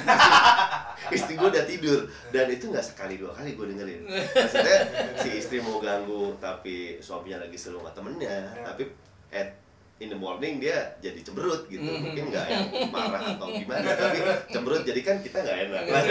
[1.17, 2.05] istri gue udah tidur.
[2.29, 4.01] Dan itu nggak sekali dua kali gue dengerin.
[4.29, 4.79] Maksudnya
[5.17, 8.61] si istri mau ganggu tapi suaminya lagi seru sama temennya Ya.
[8.63, 8.93] tapi
[9.33, 9.57] at
[9.99, 11.81] in the morning dia jadi cemberut gitu.
[11.81, 12.05] Mhm.
[12.05, 15.83] mungkin nggak yang marah atau gimana tapi cemberut jadi kan kita nggak enak.
[15.89, 16.03] Lah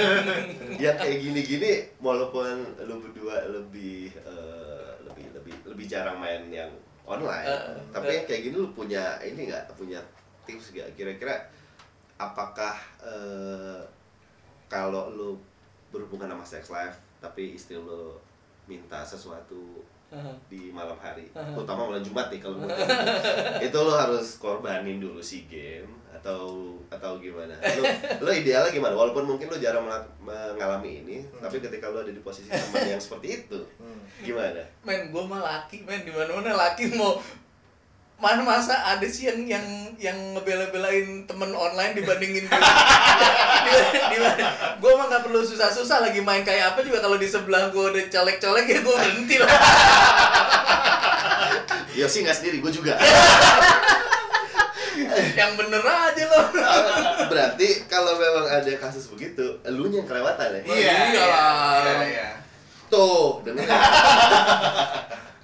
[0.82, 1.72] yang kayak gini-gini
[2.02, 6.74] walaupun lu berdua lebih eh, lebih lebih lebih jarang main yang
[7.06, 7.47] online.
[7.47, 9.74] Eh, tapi yang kayak gini lu punya ini nggak?
[9.76, 9.99] Punya
[10.45, 11.38] tips gak kira-kira
[12.18, 13.82] apakah eh,
[14.70, 15.30] kalau lu
[15.91, 18.18] berhubungan sama sex life tapi istri lu
[18.72, 19.84] minta sesuatu
[20.47, 21.28] di malam hari.
[21.30, 22.80] Terutama malam Jumat nih kalau menurut
[23.59, 27.55] itu lo harus korbanin dulu si game atau atau gimana.
[27.80, 27.84] Lo
[28.19, 28.91] lo idealnya gimana?
[28.93, 29.88] Walaupun mungkin lo jarang
[30.19, 33.99] mengalami ini tapi ketika lo ada di posisi teman yang seperti itu Hmm.
[34.19, 34.61] gimana?
[34.84, 36.03] Men gue mah laki men.
[36.03, 37.15] Di mana mana laki mau
[38.22, 39.65] mana masa ada sih yang yang
[39.97, 42.57] yang ngebela-belain temen online dibandingin gue
[44.82, 47.01] gue mah nggak perlu susah-susah lagi main kayak apa juga.
[47.01, 49.49] Kalau di sebelah gue udah colek-colek ya gue berhenti lah.
[51.97, 52.93] Yosi nggak sendiri gue juga.
[55.34, 56.45] Yang bener aja loh.
[57.28, 60.61] Berarti kalau memang ada kasus begitu elunya yang kelewatan ya?
[60.61, 61.74] Iya, Iya iya, lah.
[61.82, 62.30] iya, iya.
[62.86, 63.65] tuh dengar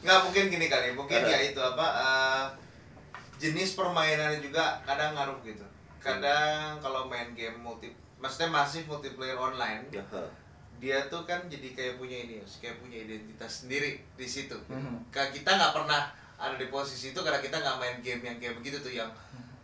[0.04, 0.94] nggak mungkin gini kali.
[0.96, 1.30] Mungkin Ada.
[1.30, 2.44] ya itu apa eh,
[3.38, 5.66] jenis permainannya juga kadang ngaruh gitu.
[5.98, 9.86] Kadang kalau main game multi maksudnya masih multiplayer online
[10.78, 14.58] dia tuh kan jadi kayak punya ini kayak punya identitas sendiri di situ.
[15.10, 18.62] Kayak kita nggak pernah ada di posisi itu karena kita nggak main game yang kayak
[18.62, 19.10] begitu tuh yang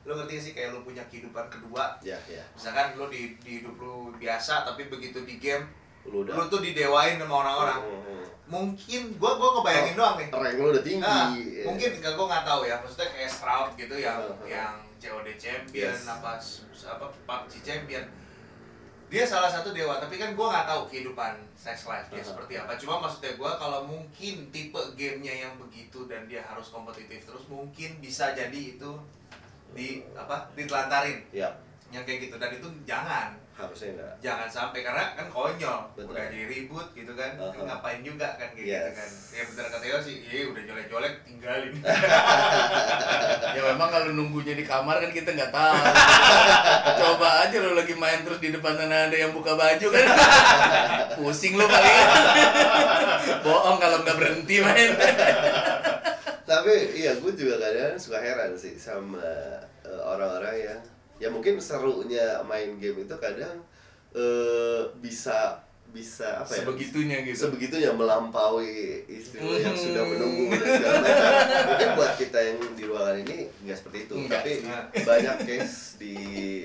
[0.03, 2.01] lo ngerti sih kayak lo punya kehidupan kedua?
[2.01, 2.41] Ya ya.
[2.57, 5.69] Misalkan lo di, di hidup lo biasa tapi begitu di game
[6.05, 10.55] lu udah lo tuh didewain sama orang-orang Hmm, mungkin gua gua ngebayangin doang nih rank
[10.55, 11.63] lu udah tinggi Nah, Ya.
[11.65, 14.43] mungkin nggak gue nggak tahu ya, maksudnya kayak Stroud gitu yang Uh-huh.
[14.45, 16.05] yang COD champion Yes.
[16.05, 16.35] apa
[16.85, 18.03] apa PUBG champion.
[19.07, 22.29] Dia salah satu dewa, tapi kan gue nggak tahu kehidupan sex life dia Uh-huh.
[22.29, 22.75] seperti apa.
[22.75, 27.99] Cuma maksudnya gue kalau mungkin tipe gamenya yang begitu dan dia harus kompetitif terus mungkin
[27.99, 28.91] bisa jadi itu
[29.71, 31.49] di apa ditelantarin ya
[31.89, 34.13] yang kayak gitu dan itu jangan harusnya enggak.
[34.19, 35.79] Jangan sampai karena kan konyol.
[35.93, 36.09] Betul.
[36.09, 37.37] udah jadi ribut gitu kan.
[37.37, 37.63] Uh-huh.
[37.63, 38.81] ngapain juga kan kayak Yes.
[38.81, 39.09] gitu kan.
[39.29, 41.73] Ya bener kata Yo sih iya udah jolek-jolek tinggalin.
[43.53, 45.77] Ya memang kalau nunggunya di kamar kan kita nggak tahu.
[47.05, 50.05] Coba aja lo lagi main terus di depan sana ada yang buka baju kan.
[51.21, 51.91] Pusing lo kali
[53.45, 54.89] bohong kalau nggak berhenti main.
[56.43, 59.21] Tapi iya gue juga kadang suka heran sih sama
[59.85, 60.79] eh, orang-orang yang
[61.21, 63.61] ya mungkin serunya main game itu kadang
[64.13, 65.61] eh, bisa
[65.93, 68.65] bisa apa ya sebegitunya gitu sebegitunya melampaui
[69.07, 69.85] istri lo yang Hmm.
[69.85, 71.31] sudah menunggu dan segala macam.
[71.63, 74.33] mungkin buat kita yang di ruangan ini nggak seperti itu Nggak.
[74.35, 74.83] tapi Nggak.
[75.03, 76.15] banyak case di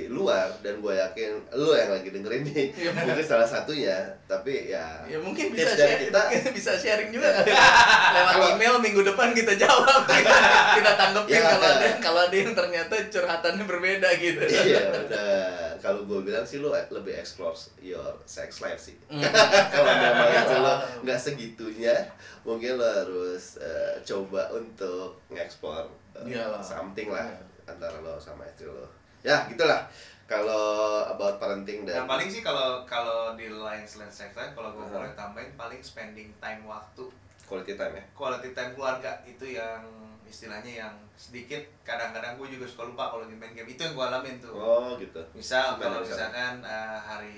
[0.09, 2.91] luar dan gue yakin lo yang lagi dengerin nih Iya.
[2.97, 6.21] mungkin salah satunya tapi ya Ya mungkin bisa share, kita
[6.57, 7.29] bisa sharing juga
[8.17, 10.37] lewat Kalau- email minggu depan kita jawab kita,
[10.75, 11.43] kita tanggepin Ya.
[11.47, 14.41] kalau ada kalau ada yang ternyata curhatannya berbeda gitu.
[14.41, 15.05] iya dan
[15.79, 19.18] kalau gue bilang sih lo lebih explore your sex life sih Hmm.
[19.75, 21.95] kalau memang itu lo nggak segitunya
[22.43, 25.85] mungkin lo harus eh, coba untuk ngeksplor
[26.17, 26.63] eh, Iyalah.
[26.63, 27.39] something lah Iya.
[27.69, 28.89] antara lo sama istri lo.
[29.21, 29.85] Ya gitulah.
[30.29, 34.77] Kalau about parenting dan yang paling sih kalau kalau di line selain sex life kalau
[34.77, 37.09] gue boleh tambahin paling spending time waktu.
[37.49, 38.05] Quality time ya?
[38.13, 39.81] Quality time keluarga itu yang
[40.29, 43.73] istilahnya yang sedikit kadang-kadang gue juga suka lupa kalau main game.
[43.73, 44.53] Itu yang gue alamin tuh.
[44.53, 45.21] Oh gitu.
[45.33, 46.29] Misal kalau misalnya?
[46.29, 47.37] misalkan eh, hari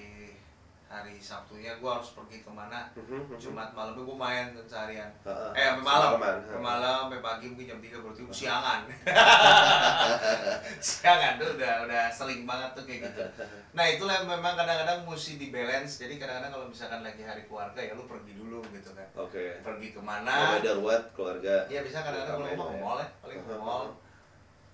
[0.90, 2.90] hari Sabtunya gue harus pergi ke mana?
[2.98, 3.38] Mhm, mhm.
[3.38, 5.06] Jumat malamnya gue main seharian.
[5.22, 5.50] Heeh.
[5.54, 6.10] eh sampai malam.
[6.18, 8.80] Sampai malam sampai pagi mungkin jam 3 berarti gue siangan.
[10.82, 13.22] Siangan tuh udah udah sering banget tuh kayak gitu.
[13.70, 17.94] Nah itulah memang kadang-kadang mesti di balance jadi kadang-kadang kalau misalkan lagi hari keluarga ya
[17.94, 19.06] lu pergi dulu gitu kan.
[19.14, 19.62] Oke.
[19.62, 20.58] Pergi no ke mana?
[20.58, 21.70] Matter what keluarga.
[21.70, 22.82] Iya bisa kadang-kadang kalau mau ke ya.
[22.82, 23.86] mall ya, paling ke mall.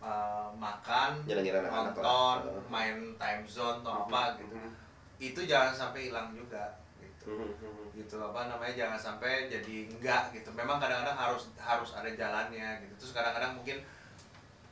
[0.00, 2.36] uh, makan, nonton,
[2.72, 4.56] main time zone atau apa gitu.
[4.56, 4.85] Mhm.
[5.16, 7.32] Itu jangan sampai hilang juga gitu.
[7.32, 7.84] Mhm, mhm.
[7.96, 10.48] Gitu apa namanya jangan sampai jadi enggak gitu.
[10.52, 12.94] Memang kadang-kadang harus harus ada jalannya gitu.
[13.00, 13.80] Terus kadang-kadang mungkin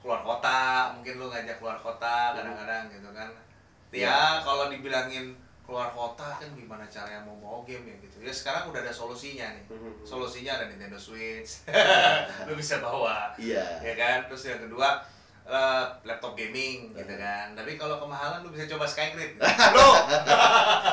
[0.05, 3.31] keluar kota, mungkin lu ngajak keluar kota kadang-kadang gitu kan.
[3.95, 5.33] Ya kalau dibilangin
[5.65, 8.21] keluar kota kan gimana caranya mau bawa game ya gitu.
[8.21, 9.65] Ya sekarang udah ada solusinya nih.
[10.05, 11.65] Solusinya ada Nintendo Switch.
[12.47, 15.01] lu bisa bawa iya ya kan terus yang kedua
[15.45, 17.53] eh, laptop gaming gitu kan.
[17.53, 19.37] Tapi kalau kemahalan lu bisa coba Skygrid.
[19.77, 19.89] Lo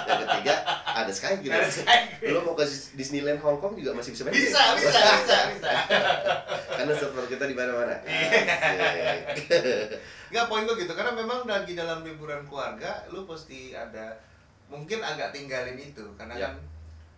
[0.03, 2.31] yang ketiga ada Sky gitu Ada Skygrid.
[2.31, 5.71] Lo mau ke Disneyland Hong Kong juga masih bisa main bisa bisa bisa bisa.
[6.71, 7.95] Karena server kita di mana-mana.
[8.03, 8.29] Iya.
[8.51, 9.19] Asik.
[10.31, 10.93] nggak poin gue gitu.
[10.93, 14.19] Karena memang lagi dalam liburan keluarga lu pasti ada
[14.67, 16.03] mungkin agak tinggalin itu.
[16.15, 16.47] Karena Ya.
[16.47, 16.55] kan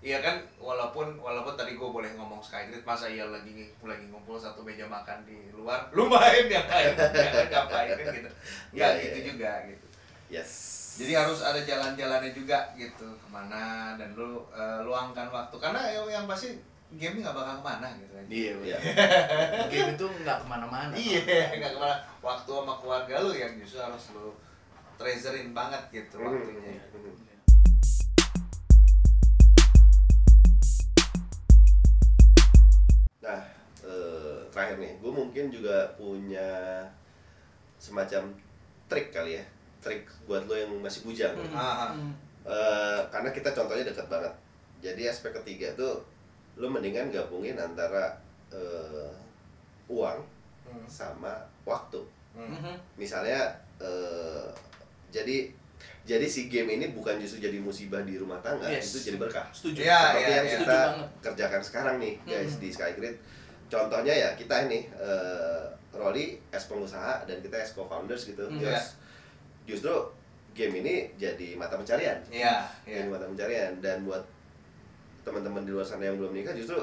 [0.03, 4.59] Iya kan, walaupun walaupun tadi gue boleh ngomong Skygrid, masa iya lagi lagi ngumpul satu
[4.59, 8.29] meja makan di luar, lu main yang lain, jangan ngapain kan gitu.
[8.75, 9.25] Iya, Ya iya, gitu iya.
[9.31, 9.85] juga gitu.
[10.27, 10.51] yes
[10.93, 16.05] Jadi harus ada jalan-jalannya juga gitu ke mana dan lu eh, luangkan waktu karena yang,
[16.05, 16.53] yang pasti
[16.93, 18.27] game nggak bakal ke mana gitu aja.
[18.29, 18.77] Iya, Iya.
[19.65, 20.93] game itu nggak ke mana-mana.
[20.93, 21.95] Iya, nggak ke mana.
[22.19, 24.35] Waktu sama keluarga lu yang justru harus lu
[24.99, 26.27] treasurein banget gitu Mhm.
[26.27, 26.83] waktunya.
[26.91, 27.32] Mhm.
[33.23, 33.39] Nah,
[33.81, 36.83] eh, terakhir nih, gue mungkin juga punya
[37.79, 38.35] semacam
[38.91, 39.45] trik kali ya,
[39.79, 41.31] trik buat lo yang masih bujang.
[41.33, 41.55] Hmm.
[41.55, 41.91] Ah, ah.
[41.95, 42.13] Hmm.
[42.43, 44.33] Eh, karena kita contohnya dekat banget.
[44.83, 46.03] Jadi aspek ketiga tuh,
[46.59, 48.11] lo mendingan gabungin antara
[48.53, 49.09] eh,
[49.89, 50.19] uang
[50.63, 50.87] Hmm.
[50.87, 51.99] sama waktu.
[52.33, 52.49] Hmm.
[52.49, 52.75] Mhm.
[52.97, 54.47] Misalnya, eh,
[55.13, 55.51] jadi
[56.03, 58.91] jadi si game ini bukan justru jadi musibah di rumah tangga, Yes.
[58.91, 59.47] itu jadi berkah.
[59.49, 59.79] Setuju.
[59.81, 60.51] Iya, seperti iya, yang iya.
[60.53, 61.07] kita Setuju banget.
[61.21, 62.59] kerjakan sekarang nih guys Hmm.
[62.59, 63.15] di Skygrid
[63.65, 68.59] contohnya ya kita ini eh Rolly as pengusaha dan kita as co-founders gitu Hmm.
[68.59, 68.99] Terus
[69.63, 69.93] justru
[70.51, 72.99] game ini jadi mata pencarian Iya, iya.
[72.99, 74.21] jadi mata pencarian dan buat
[75.23, 76.75] teman-teman di luar sana yang belum nikah justru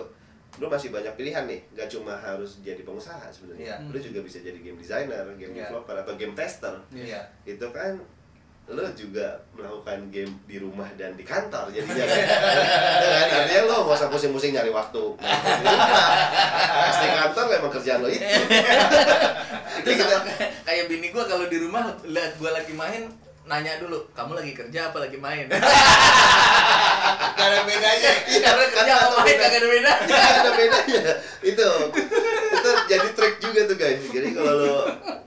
[0.56, 3.86] lu masih banyak pilihan nih gak cuma harus jadi pengusaha sebenarnya Iya.
[3.86, 5.68] lu juga bisa jadi game designer game Iya.
[5.68, 7.20] developer atau game tester Iya.
[7.44, 8.00] itu kan
[8.70, 12.18] lo juga melakukan game di rumah dan di kantor jadinya kan?
[13.02, 13.38] Ya kan?
[13.42, 15.02] artinya lo gak usah pusing-pusing nyari waktu.
[15.18, 16.06] Main di rumah
[16.86, 18.22] pas di kantor lo emang kerjaan lo itu.
[19.82, 20.22] Itu sama
[20.62, 23.10] kayak, bini gua kalau di rumah lihat gua lagi main
[23.50, 25.50] nanya dulu kamu lagi kerja apa lagi main?
[27.40, 28.12] Gak ada bedanya.
[28.22, 30.14] karena kerja apa main kagak ada bedanya.
[30.14, 31.02] Ada bedanya.
[31.42, 31.68] Itu
[32.90, 34.76] jadi trik juga tuh guys jadi kalau lo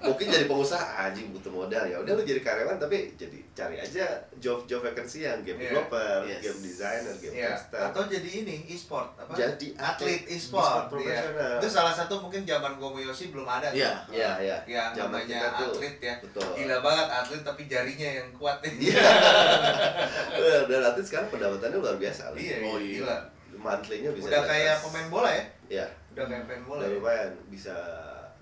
[0.04, 4.04] mungkin jadi pengusaha anjing butuh modal ya udah lo jadi karyawan tapi jadi cari aja
[4.38, 5.72] job job vacancy yang game Iya.
[5.72, 6.42] developer Yes.
[6.42, 7.50] game designer game Iya.
[7.54, 9.32] tester Atau jadi ini e-sport apa?
[9.32, 10.60] Jadi atlet e-sport.
[10.60, 11.50] e-sport profesional.
[11.54, 11.60] Iya.
[11.62, 13.80] Itu salah satu mungkin zaman Gomuyoshi belum ada tuh.
[13.80, 13.92] Iya.
[14.10, 14.58] Iya, iya.
[14.66, 16.14] Yang Zaman namanya atlet ya.
[16.20, 16.48] betul.
[16.54, 18.58] Gila banget atlet tapi jarinya yang kuat.
[18.76, 19.08] Iya.
[20.66, 22.34] Dan atlet sekarang pendapatannya luar biasa.
[22.34, 23.18] Iya, Oh, iya, gila.
[23.54, 25.44] Monthly-nya bisa Udah kayak pemain bola ya?
[25.70, 25.88] Iya.
[26.14, 26.26] Udah
[26.64, 26.80] bola.
[26.80, 26.96] Udah ya?
[26.96, 27.76] lumayan bisa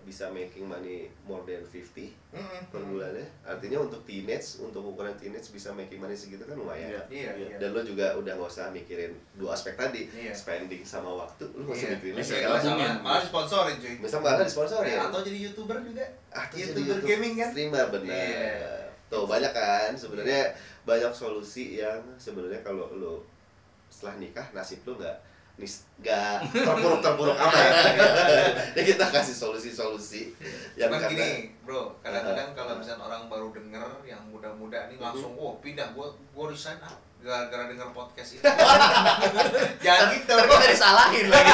[0.02, 2.62] bisa making money more than 50 Mm-mm.
[2.74, 3.22] per bulannya.
[3.46, 6.90] Artinya untuk teenage, untuk ukuran teenage bisa making money segitu kan lumayan.
[6.90, 7.02] Iya.
[7.06, 7.58] Iya, iya.
[7.62, 10.34] Dan lo juga udah nggak usah mikirin dua aspek tadi, Iya.
[10.34, 11.96] spending sama waktu, lo nggak usah Iya.
[12.02, 12.66] mikirin Bisa lagi.
[12.66, 13.96] Iya, malah, disponsorin cuy.
[14.02, 16.06] Misal malah disponsori Eh, Atau jadi youtuber juga.
[16.34, 17.50] Atau jadi YouTuber YouTube gaming kan?
[17.54, 18.54] streamer benar Iya.
[19.06, 20.42] tuh banyak kan sebenarnya
[20.82, 23.22] banyak solusi yang sebenarnya kalau lo
[23.86, 25.18] setelah nikah nasib lo nggak
[25.62, 27.70] nih nggak terpuruk terpuruk apa ya
[28.78, 30.34] ya kita kasih solusi-solusi
[30.74, 31.30] yang Cuman karena gini,
[31.62, 36.50] bro, kadang-kadang kalau misalnya orang baru denger yang muda-muda nih langsung, oh pindah, gua gua
[36.50, 38.44] resign ah gara-gara denger podcast itu.
[39.86, 40.34] Jangan gitu.
[40.34, 41.54] Kita disalahin lagi.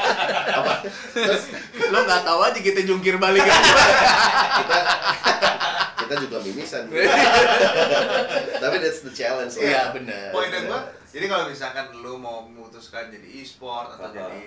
[0.58, 0.74] apa
[1.14, 1.54] terus
[1.94, 3.54] Lo nggak tahu aja kita jungkir balik aja.
[4.58, 4.78] kita
[6.04, 6.84] kita juga mimisan
[8.62, 9.54] tapi that's the challenge.
[9.56, 10.30] Iya benar.
[10.30, 14.14] Poinnya gua, jadi kalau misalkan lu mau memutuskan jadi e-sport atau Aha.
[14.14, 14.42] jadi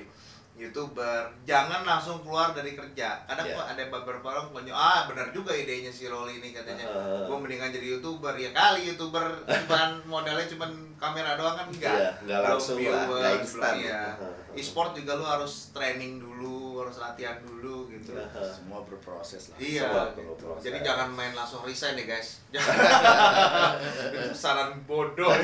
[0.58, 3.22] youtuber, jangan langsung keluar dari kerja.
[3.24, 3.56] Kadang Iya.
[3.56, 6.82] kok ada beberapa orang punya, ah benar juga idenya si Rolly ini katanya.
[6.84, 7.30] Aha.
[7.30, 11.94] Gua mendingan jadi youtuber ya kali youtuber cuman modalnya cuman kamera doang kan enggak.
[11.94, 13.74] Iya, nggak Belum langsung lah, belum- instan.
[13.78, 14.02] iya.
[14.12, 14.28] Aha.
[14.58, 18.14] E-sport juga lu harus training dulu, harus latihan dulu gitu.
[18.14, 18.44] Aha.
[18.44, 19.58] Semua berproses lah.
[19.58, 20.46] Iya, Semua gitu.
[20.62, 22.38] jadi jangan main langsung resign ya guys.
[22.54, 22.78] Jangan.
[24.14, 25.32] Itu saran bodoh.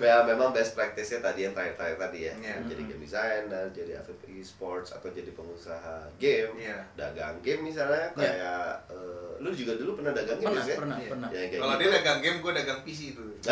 [0.00, 2.54] ya memang best practice-nya tadi yang terakhir-terakhir tadi ya Iya.
[2.66, 6.78] jadi game designer jadi atlet e-sports atau jadi pengusaha game Iya.
[6.94, 10.76] dagang game misalnya kayak eh, lu juga dulu pernah dagang game Pernah, ya?
[10.76, 11.08] pernah, Iya.
[11.08, 11.28] pernah.
[11.28, 11.80] Ya, kayak Kalau gitu.
[11.80, 13.22] dia dagang game, gue dagang PC itu.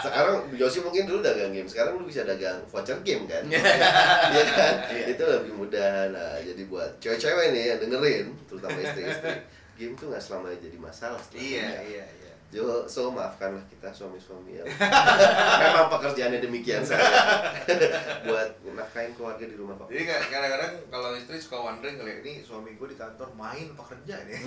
[0.00, 3.60] sekarang Yosi mungkin dulu dagang game sekarang lu bisa dagang voucher game kan Iya.
[4.32, 5.04] Iya kan Iya.
[5.10, 9.32] itu lebih mudah nah jadi buat cewek-cewek nih yang dengerin terutama istri-istri
[9.78, 11.80] game tuh nggak selamanya jadi masalah Iya, setelahnya.
[11.82, 12.19] iya, iya.
[12.50, 14.66] Jo, so maafkanlah kita suami-suami yang
[15.62, 17.06] memang pekerjaannya demikian saya
[18.26, 19.86] buat nafkahin keluarga di rumah Pak.
[19.86, 24.26] Jadi kadang-kadang kalau istri suka wondering kali ini suami gue di kantor main apa kerja
[24.26, 24.38] nih?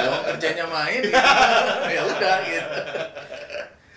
[0.00, 1.12] Lo kerjanya main gitu.
[1.92, 2.78] ya udah gitu.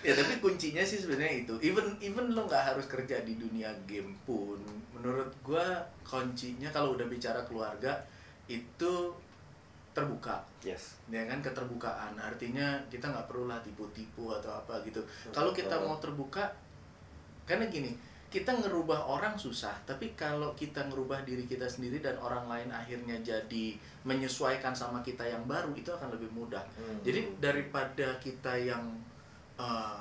[0.04, 1.54] Ya tapi kuncinya sih sebenarnya itu.
[1.64, 4.60] Even even lo nggak harus kerja di dunia game pun,
[4.92, 8.04] menurut gua kuncinya kalau udah bicara keluarga
[8.52, 9.16] itu
[9.98, 10.36] terbuka.
[10.62, 10.98] Yes.
[11.10, 12.14] ya kan keterbukaan.
[12.14, 15.02] Artinya kita nggak perlu lah tipu-tipu atau apa gitu.
[15.34, 16.46] Kalau kita mau terbuka
[17.48, 17.96] karena gini
[18.28, 23.16] kita ngerubah orang susah tapi kalau kita ngerubah diri kita sendiri dan orang lain akhirnya
[23.24, 23.72] jadi
[24.04, 26.60] menyesuaikan sama kita yang baru itu akan lebih mudah.
[26.76, 27.00] Hmm.
[27.00, 28.84] jadi daripada kita yang
[29.56, 29.98] eh,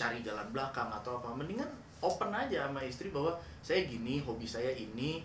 [0.00, 1.68] cari jalan belakang atau apa mendingan
[2.00, 5.20] open aja sama istri bahwa saya gini hobi saya ini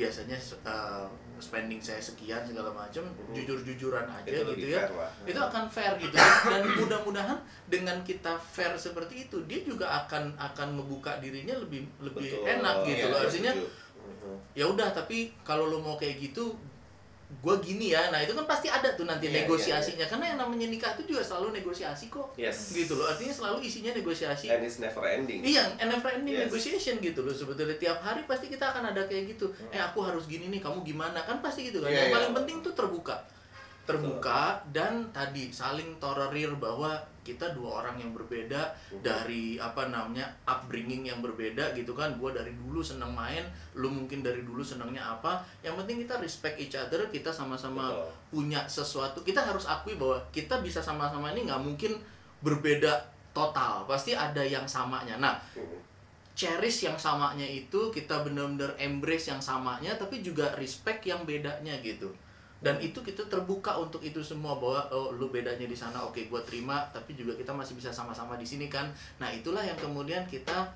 [0.00, 1.06] biasanya eh,
[1.38, 3.32] spending saya sekian segala macam Mhm.
[3.34, 5.10] jujur-jujuran aja Itu gitu ya fair lah.
[5.24, 6.16] itu akan fair gitu
[6.52, 12.28] dan mudah-mudahan dengan kita fair seperti itu dia juga akan akan membuka dirinya lebih lebih
[12.30, 12.44] Betul.
[12.50, 13.52] enak gitu Iya, loh Gua artinya.
[13.52, 14.36] Mhm.
[14.52, 16.56] ya udah tapi kalau lo mau kayak gitu
[17.30, 20.66] gue gini ya nah itu kan pasti ada tuh nanti Iya, negosiasinya karena yang namanya
[20.66, 22.74] nikah itu juga selalu negosiasi kok Yes.
[22.74, 25.40] gitu loh artinya selalu isinya negosiasi And it's never ending.
[25.40, 26.50] Iya, and never ending Yes.
[26.50, 29.46] negotiation gitu loh sebetulnya tiap hari pasti kita akan ada kayak gitu.
[29.70, 31.22] Eh aku harus gini nih, kamu gimana?
[31.22, 31.88] Kan pasti gitu kan.
[31.88, 32.16] Iya, Yang iya.
[32.18, 33.14] paling penting tuh terbuka.
[33.86, 38.72] Terbuka dan tadi saling tolerir bahwa kita dua orang yang berbeda
[39.04, 42.16] dari apa namanya upbringing yang berbeda gitu kan.
[42.16, 43.44] Gua dari dulu seneng main,
[43.76, 45.42] lu mungkin dari dulu senangnya apa.
[45.60, 47.92] Yang penting kita respect each other, kita sama-sama
[48.32, 49.20] punya sesuatu.
[49.20, 51.98] Kita harus akui bahwa kita bisa sama-sama ini nggak mungkin
[52.40, 53.04] berbeda
[53.36, 53.84] total.
[53.84, 55.20] Pasti ada yang samanya.
[55.20, 55.76] Nah, Mhm.
[56.34, 62.08] cherish yang samanya itu kita benar-benar embrace yang samanya tapi juga respect yang bedanya gitu
[62.60, 66.44] dan itu kita terbuka untuk itu semua bahwa oh lu bedanya di sana oke gua
[66.44, 68.92] terima tapi juga kita masih bisa sama-sama di sini kan.
[69.16, 70.68] Nah itulah yang kemudian kita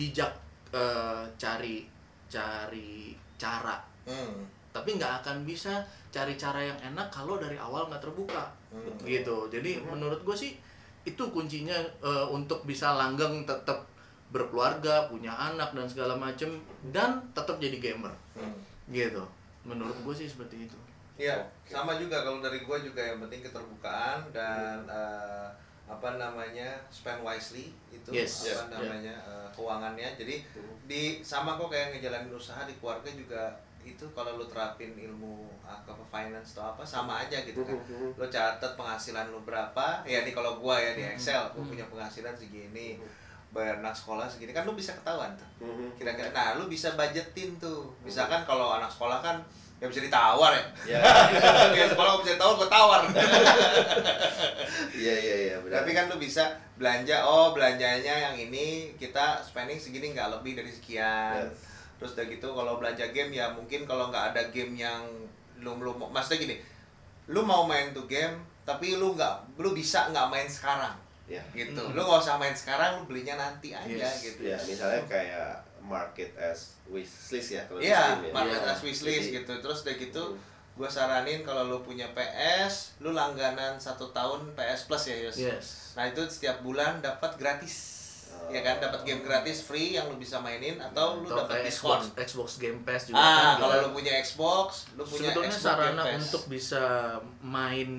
[0.00, 0.32] bijak
[0.72, 1.84] eh, cari
[2.32, 3.76] cari cara.
[4.06, 4.46] Hmm.
[4.70, 5.82] tapi nggak akan bisa
[6.12, 8.48] cari cara yang enak kalau dari awal nggak terbuka.
[8.72, 8.96] Hmm.
[9.04, 9.52] gitu.
[9.52, 10.56] Jadi menurut gue sih
[11.04, 13.84] itu kuncinya eh, untuk bisa langgeng tetap
[14.32, 16.48] berkeluarga punya anak dan segala macem
[16.88, 18.12] dan tetap jadi gamer.
[18.32, 18.56] Hmm.
[18.88, 19.20] gitu.
[19.68, 20.85] Menurut gue sih seperti itu
[21.16, 21.72] Iya, Oke.
[21.72, 25.48] sama juga kalau dari gue juga yang penting keterbukaan dan eh,
[25.86, 30.08] apa namanya spend wisely itu Yes, apa yeah, namanya eh, keuangannya.
[30.14, 30.44] Jadi
[30.84, 33.42] di sama kok kayak ngejalanin usaha di keluarga juga
[33.86, 37.78] itu kalau lu terapin ilmu ah, apa finance atau apa sama aja gitu kan.
[37.78, 38.18] Mhm.
[38.18, 40.02] Lu catat penghasilan lu berapa?
[40.02, 41.70] Ya nih kalau gua ya di Excel, gua Hmm.
[41.70, 42.98] punya penghasilan segini.
[43.54, 45.48] Bayar anak sekolah segini kan lu bisa ketahuan tuh.
[45.64, 45.96] Mhm.
[45.96, 47.88] kira-kira nah lu bisa budgetin tuh.
[48.04, 49.38] Misalkan kalau anak sekolah kan
[49.76, 50.64] ya bisa ditawar ya?
[50.96, 51.00] Ya.
[51.72, 53.00] ya sekolah bisa ditawar gue tawar.
[54.96, 56.46] Iya iya iya tapi kan lu bisa
[56.80, 61.44] belanja oh belanjanya yang ini kita spending segini nggak lebih dari sekian.
[61.44, 61.76] Yes.
[61.96, 65.00] terus udah gitu kalau belanja game ya mungkin kalau nggak ada game yang
[65.64, 66.56] lu lu maksudnya gini
[67.32, 68.36] lu mau main tuh game
[68.68, 70.92] tapi lu nggak lu bisa nggak main sekarang
[71.26, 71.42] Ya.
[71.52, 71.90] gitu Hmm.
[71.90, 74.22] lu nggak usah main sekarang lu belinya nanti aja Yes.
[74.22, 75.50] gitu Ya, misalnya kayak
[75.80, 78.32] market as wishlist ya kalau di Iya, Steam ya.
[78.32, 78.70] market Iya.
[78.70, 79.52] as wishlist Jadi- gitu.
[79.56, 80.38] Terus udah gitu, Hmm.
[80.76, 85.36] gue saranin kalau lu punya PS, lu langganan satu tahun PS Plus ya Yos.
[85.36, 88.06] yes Nah itu setiap bulan dapat gratis.
[88.28, 88.52] Oh.
[88.52, 91.96] ya kan dapat game gratis free yang lu bisa mainin atau lu Atau dapat diskon
[91.96, 93.82] Xbox, Xbox Game Pass juga ah kan, kalau gitu.
[93.82, 96.24] lu punya Xbox lu punya sebetulnya Xbox sarana Game Pass.
[96.28, 96.82] untuk bisa
[97.40, 97.90] main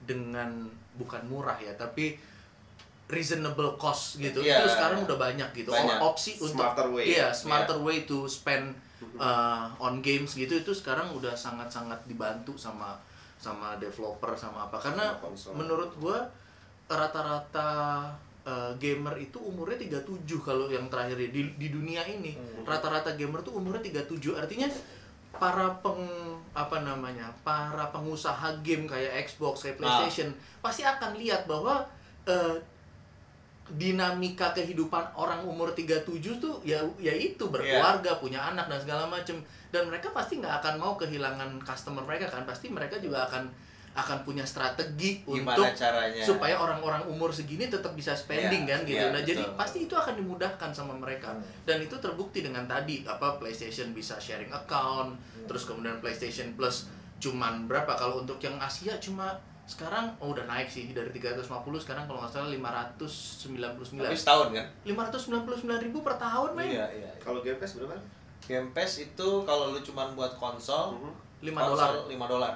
[0.00, 0.50] dengan
[0.94, 2.14] bukan murah ya tapi
[3.10, 4.62] reasonable cost gitu Iya.
[4.62, 5.98] itu sekarang udah banyak gitu Banyak.
[6.00, 7.04] Opsi untuk Smarter way.
[7.10, 8.70] iya smarter way to spend
[9.16, 12.94] uh, on games gitu itu sekarang udah sangat-sangat dibantu sama
[13.36, 16.22] sama developer sama apa karena Sama menurut gua
[16.86, 17.68] rata-rata
[18.42, 20.04] uh, gamer itu umurnya 37
[20.38, 22.62] kalau yang terakhir di, di dunia ini Hmm.
[22.62, 24.68] rata-rata gamer tuh umurnya 37 artinya
[25.32, 26.04] para peng
[26.52, 30.04] apa namanya para pengusaha game kayak Xbox kayak Ah.
[30.04, 30.28] PlayStation
[30.60, 31.80] pasti akan lihat bahwa
[32.26, 32.54] uh,
[33.74, 36.06] dinamika kehidupan orang umur 37
[36.36, 37.52] tuh ya ya itu Iya.
[37.52, 42.26] berkeluarga punya anak dan segala macem dan mereka pasti nggak akan mau kehilangan customer mereka
[42.26, 43.46] kan pasti mereka juga akan
[43.90, 46.22] akan punya strategi Gimana untuk caranya?
[46.22, 49.02] supaya orang-orang umur segini tetap bisa spending Iya, kan gitu.
[49.02, 49.58] iya, nah, jadi betul.
[49.58, 51.34] pasti itu akan dimudahkan sama mereka.
[51.34, 51.42] Hmm.
[51.66, 55.42] Dan itu terbukti dengan tadi apa PlayStation bisa sharing account, Hmm.
[55.44, 56.86] terus kemudian PlayStation Plus
[57.18, 59.34] cuman berapa kalau untuk yang Asia cuma
[59.70, 61.46] sekarang oh udah naik sih dari 350
[61.78, 64.02] sekarang kalau nggak salah 599.
[64.02, 65.46] tapi setahun kan 599
[65.80, 66.66] ribu per tahun men.
[66.68, 67.94] iya iya Kalau Game Pass berapa?
[68.42, 71.12] Game Pass itu kalau lu cuman buat konsol Mhm.
[71.40, 72.10] 5 konsol dolar.
[72.10, 72.52] 5 dolar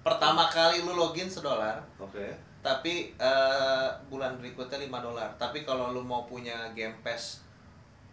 [0.00, 2.30] pertama kali lu login sedolar Oke.
[2.60, 7.42] tapi eh, bulan berikutnya 5 dolar tapi kalau lu mau punya Game Pass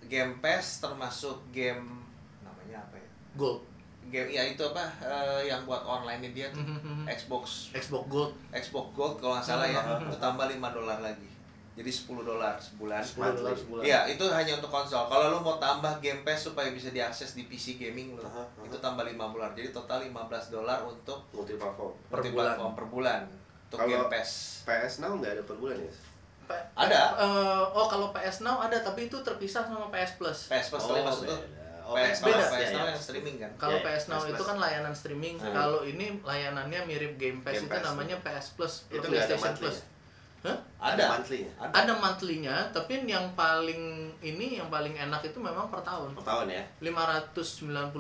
[0.04, 1.86] Game Pass termasuk game
[2.42, 3.62] namanya apa ya Gold.
[4.10, 7.06] Game ya itu apa eh, yang buat online dia tuh Mhm.
[7.06, 11.30] Xbox Xbox Gold Xbox Gold kalau nggak salah ya itu tambah 5 dolar lagi
[11.72, 13.82] jadi 10 dolar sebulan 10 dolar sebulan.
[13.82, 15.08] Iya, itu hanya untuk konsol.
[15.08, 18.68] Kalau lu mau tambah Game Pass supaya bisa diakses di PC gaming lu, Aha, aha.
[18.68, 19.56] itu tambah 5 dolar.
[19.56, 20.20] Jadi total 15
[20.52, 21.96] dolar untuk Multi platform.
[22.04, 22.46] Per multi bulan.
[22.52, 23.22] platform per bulan
[23.64, 24.30] untuk Kalau- Game Pass.
[24.62, 25.92] PS Now nggak ada per bulan ya?
[26.44, 27.02] P- Ada.
[27.16, 30.40] eh, oh kalau PS Now ada tapi itu terpisah sama PS Plus.
[30.52, 31.00] PS Plus tuh.
[31.00, 31.38] beda.
[31.90, 32.46] Oh, PS, beda.
[32.54, 32.94] PS Now ya.
[32.94, 33.52] yang streaming kan.
[33.58, 35.36] Kalau Ya, PS Now PS itu kan layanan streaming.
[35.42, 35.50] Hmm.
[35.50, 37.86] Kalau ini layanannya mirip Game Pass Game itu Pass.
[37.90, 39.78] namanya PS Plus, Itu ada PlayStation monthly Plus.
[39.82, 39.98] ya?
[40.40, 40.56] Hah?
[40.80, 41.20] Ada.
[41.20, 41.52] monthly-nya?
[41.60, 46.16] Ada monthly-nya, tapi yang paling ini yang paling enak itu memang per tahun.
[46.16, 46.64] Per tahun ya?
[46.80, 47.92] 599.000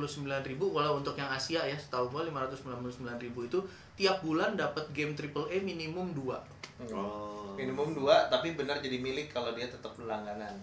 [0.55, 3.59] kalau untuk yang Asia ya, setahu gua 599.000 itu
[3.99, 6.95] tiap bulan dapat game AAA minimum 2.
[6.95, 7.51] Oh.
[7.59, 10.55] Minimum 2 tapi benar jadi milik kalau dia tetap langganan.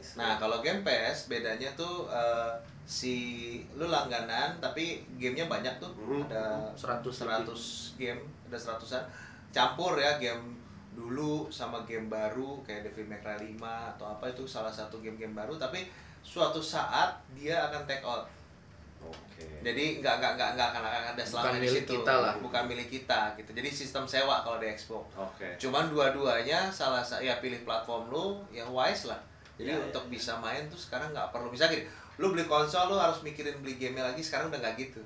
[0.00, 0.16] Nice.
[0.16, 3.14] Nah, kalau Game Pass bedanya tuh eh, si
[3.72, 5.92] lu langganan tapi gamenya banyak tuh.
[5.94, 6.26] Mhm.
[6.26, 7.46] Ada 100 100
[7.94, 9.04] game, ada seratusan
[9.50, 10.56] campur ya game
[10.90, 13.62] dulu sama game baru kayak Devil May Cry 5
[13.94, 15.86] atau apa itu salah satu game-game baru tapi
[16.20, 18.26] suatu saat dia akan take out.
[19.00, 19.46] Oke.
[19.62, 21.92] Jadi nggak nggak nggak nggak akan akan ada selama Bukan di milik situ.
[21.94, 22.34] kita lah.
[22.36, 23.50] Bukan milik kita gitu.
[23.50, 25.04] Jadi sistem sewa kalau di Xbox.
[25.14, 25.48] Oke.
[25.56, 29.16] Cuman dua-duanya salah sa- ya pilih platform lu yang wise lah.
[29.60, 29.84] Jadi Ya, ya.
[29.84, 31.84] untuk bisa main tuh sekarang nggak perlu bisa gini.
[32.16, 35.00] Lu beli konsol lu harus mikirin beli game lagi sekarang udah nggak gitu.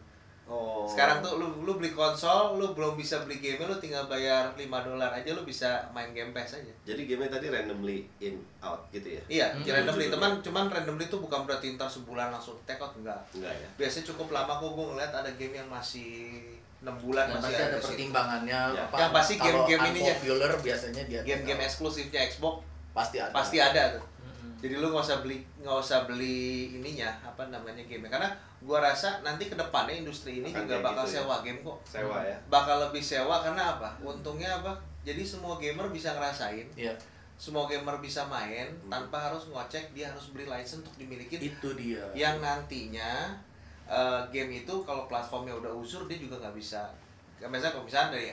[0.45, 0.85] Oh.
[0.85, 4.61] Sekarang tuh lu lu beli konsol, lu belum bisa beli game lu tinggal bayar 5
[4.85, 6.69] dolar aja lu bisa main game pass aja.
[6.85, 9.23] Jadi game tadi randomly in out gitu ya?
[9.27, 9.65] Iya, Hmm.
[9.65, 13.17] randomly teman, cuman randomly tuh bukan berarti ntar sebulan langsung take out enggak.
[13.33, 13.69] Enggak ya?
[13.75, 16.45] Biasanya cukup lama kok gue ngeliat ada game yang masih
[16.79, 17.87] 6 bulan Dan masih ada di situ.
[17.89, 18.85] pertimbangannya Ya.
[18.85, 18.97] apa.
[19.01, 20.13] Yang pasti game-game ininya.
[20.13, 22.55] unpopular biasanya dia Game-game eksklusifnya Xbox
[22.93, 23.33] pasti ada.
[23.33, 24.05] pasti ada tuh.
[24.59, 26.41] Jadi lu nggak usah beli nggak usah beli
[26.75, 31.05] ininya apa namanya game karena gua rasa nanti ke depannya industri ini Akan juga bakal
[31.05, 31.21] gitu ya.
[31.21, 32.37] sewa game kok Sewa ya?
[32.49, 34.73] bakal lebih sewa karena apa untungnya apa
[35.03, 36.97] jadi semua gamer bisa ngerasain Iya,
[37.35, 38.89] semua gamer bisa main Hmm.
[38.89, 42.01] tanpa harus ngocek dia harus beli license untuk dimiliki itu dia.
[42.15, 43.37] yang nantinya
[43.85, 46.89] eh, game itu kalau platformnya udah usur dia juga nggak bisa
[47.43, 48.33] misalnya kalau misalnya dari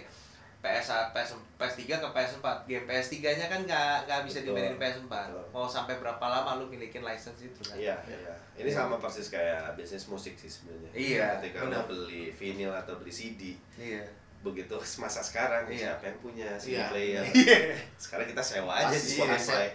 [0.61, 4.53] PS PS PS3 ke PS4 game PS3 nya kan nggak nggak bisa Betul.
[4.53, 5.45] dimainin PS4 Betul.
[5.49, 8.33] mau sampai berapa lama lu milikin license itu kan Iya, iya.
[8.53, 10.91] Ini sama persis kayak bisnis musik sih sebenarnya.
[10.93, 14.05] Iya, Ketika lo beli vinyl atau beli CD, iya
[14.41, 15.93] begitu masa sekarang Iya.
[15.93, 16.89] siapa yang punya CD Iya.
[16.89, 17.21] player?
[18.03, 19.65] Sekarang kita sewa aja di Pasti Spotify.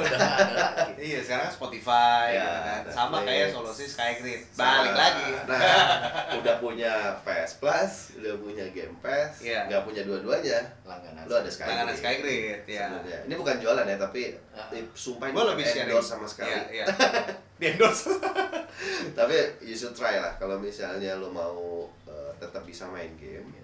[0.00, 5.28] Udah ada iya sekarang Spotify Ya, gitu kan sama kayak solusi Skygrid Sama- balik lagi
[5.44, 5.60] Nah,
[6.40, 9.68] udah punya PS Plus, udah punya Game Pass, Iya.
[9.68, 10.58] nggak punya dua-duanya.
[10.82, 11.22] Langganan.
[11.28, 11.68] Lo ada Skygrid.
[11.68, 12.86] Langganan Skygrid, ya.
[12.88, 13.18] Sebenarnya.
[13.28, 16.48] Ini bukan jualan ya, tapi eh, sumpah ini lebih endorse sama sekali.
[16.48, 16.84] iya, iya.
[17.60, 18.10] di endorse
[19.14, 23.61] tapi you should try lah kalau misalnya lo mau uh, tetap bisa main game Iya.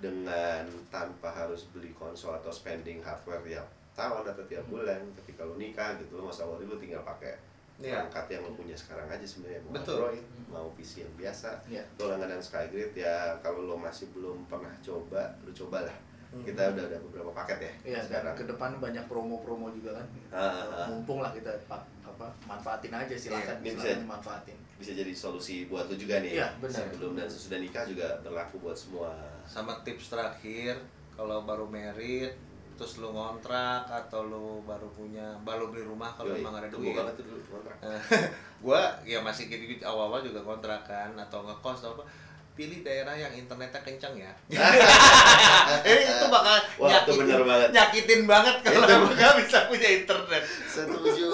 [0.00, 4.72] Dengan tanpa harus beli konsol atau spending hardware tiap tahun atau tiap Hmm.
[4.74, 7.36] bulan tapi kalau nikah gitu lo masa worry lo tinggal pakai
[7.76, 8.04] Iya.
[8.04, 9.96] perangkat yang lo punya sekarang aja sebenarnya mau Betul.
[10.04, 11.84] Android mau PC yang biasa Iya.
[11.94, 15.96] lo langganan Skygrid ya kalau lo masih belum pernah coba lo cobalah
[16.30, 18.34] Kita udah ada beberapa paket ya Iya, dan sekarang.
[18.34, 20.06] ke depan banyak promo-promo juga kan.
[20.30, 20.86] Ah, ah.
[20.86, 24.58] Mumpung lah kita pak apa manfaatin aja silakan Iya, ini silakan bisa- dimanfaatin.
[24.76, 26.38] Bisa jadi solusi buat lu juga nih.
[26.38, 26.86] Iya, benar.
[26.86, 29.10] Sebelum dan sesudah nikah juga berlaku buat semua.
[29.42, 30.78] sama tips terakhir
[31.12, 32.30] kalau baru merit
[32.72, 36.96] terus lu ngontrak atau lu baru punya baru beli rumah kalau Yoi, emang ada duit
[36.96, 37.76] banget tuh dulu kontrak.
[38.64, 42.04] gua ya masih gitu, gitu awal-awal juga kontrakan atau ngekos atau apa
[42.60, 44.28] pilih daerah yang internetnya kencang ya
[45.88, 47.68] ini itu bakal Wah, itu nyakitin, bener banget.
[47.72, 48.84] nyakitin banget kalau
[49.16, 51.24] nggak bisa punya internet Setuju.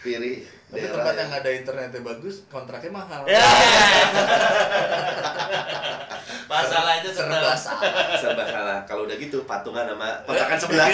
[0.00, 3.26] Pilih Tapi daerah tempat yang ada internetnya bagus, kontraknya mahal.
[3.26, 3.42] ya
[6.50, 8.18] masalahnya Serba tetap salah.
[8.18, 8.78] serba salah.
[8.82, 10.86] Kalau udah gitu patungan sama kontrakan sebelah.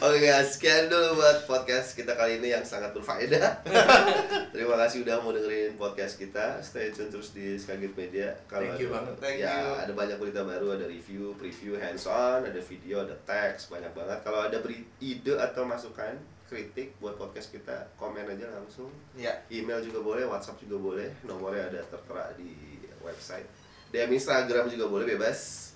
[0.00, 3.60] Oke guys, sekian dulu buat podcast kita kali ini yang sangat berfaedah.
[4.54, 6.56] Terima kasih udah mau dengerin podcast kita.
[6.60, 8.32] Stay tune terus di Skagit Media.
[8.46, 9.14] Kalau Thank you ada- banget.
[9.20, 9.68] Thank ya, you.
[9.78, 14.18] ada banyak berita baru, ada review, preview, hands on, ada video, ada teks, banyak banget.
[14.20, 16.16] Kalau ada beri ide atau masukan,
[16.48, 18.90] kritik buat podcast kita, komen aja langsung.
[19.14, 21.06] ya Email juga boleh, WhatsApp juga boleh.
[21.22, 22.69] Nomornya ada tertera di
[23.02, 23.46] website.
[23.90, 25.70] DM Instagram juga boleh bebas.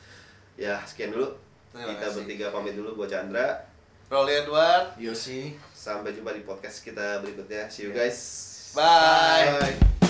[0.54, 1.34] Ya, sekian dulu.
[1.72, 2.16] Terima kita kasih.
[2.22, 3.66] bertiga pamit dulu buat Chandra.
[4.06, 5.58] Rolly Edward Yosi.
[5.74, 7.66] Sampai jumpa di podcast kita berikutnya.
[7.66, 8.06] See you Ya.
[8.06, 8.20] guys.
[8.72, 9.58] Bye.
[9.58, 10.03] Bye.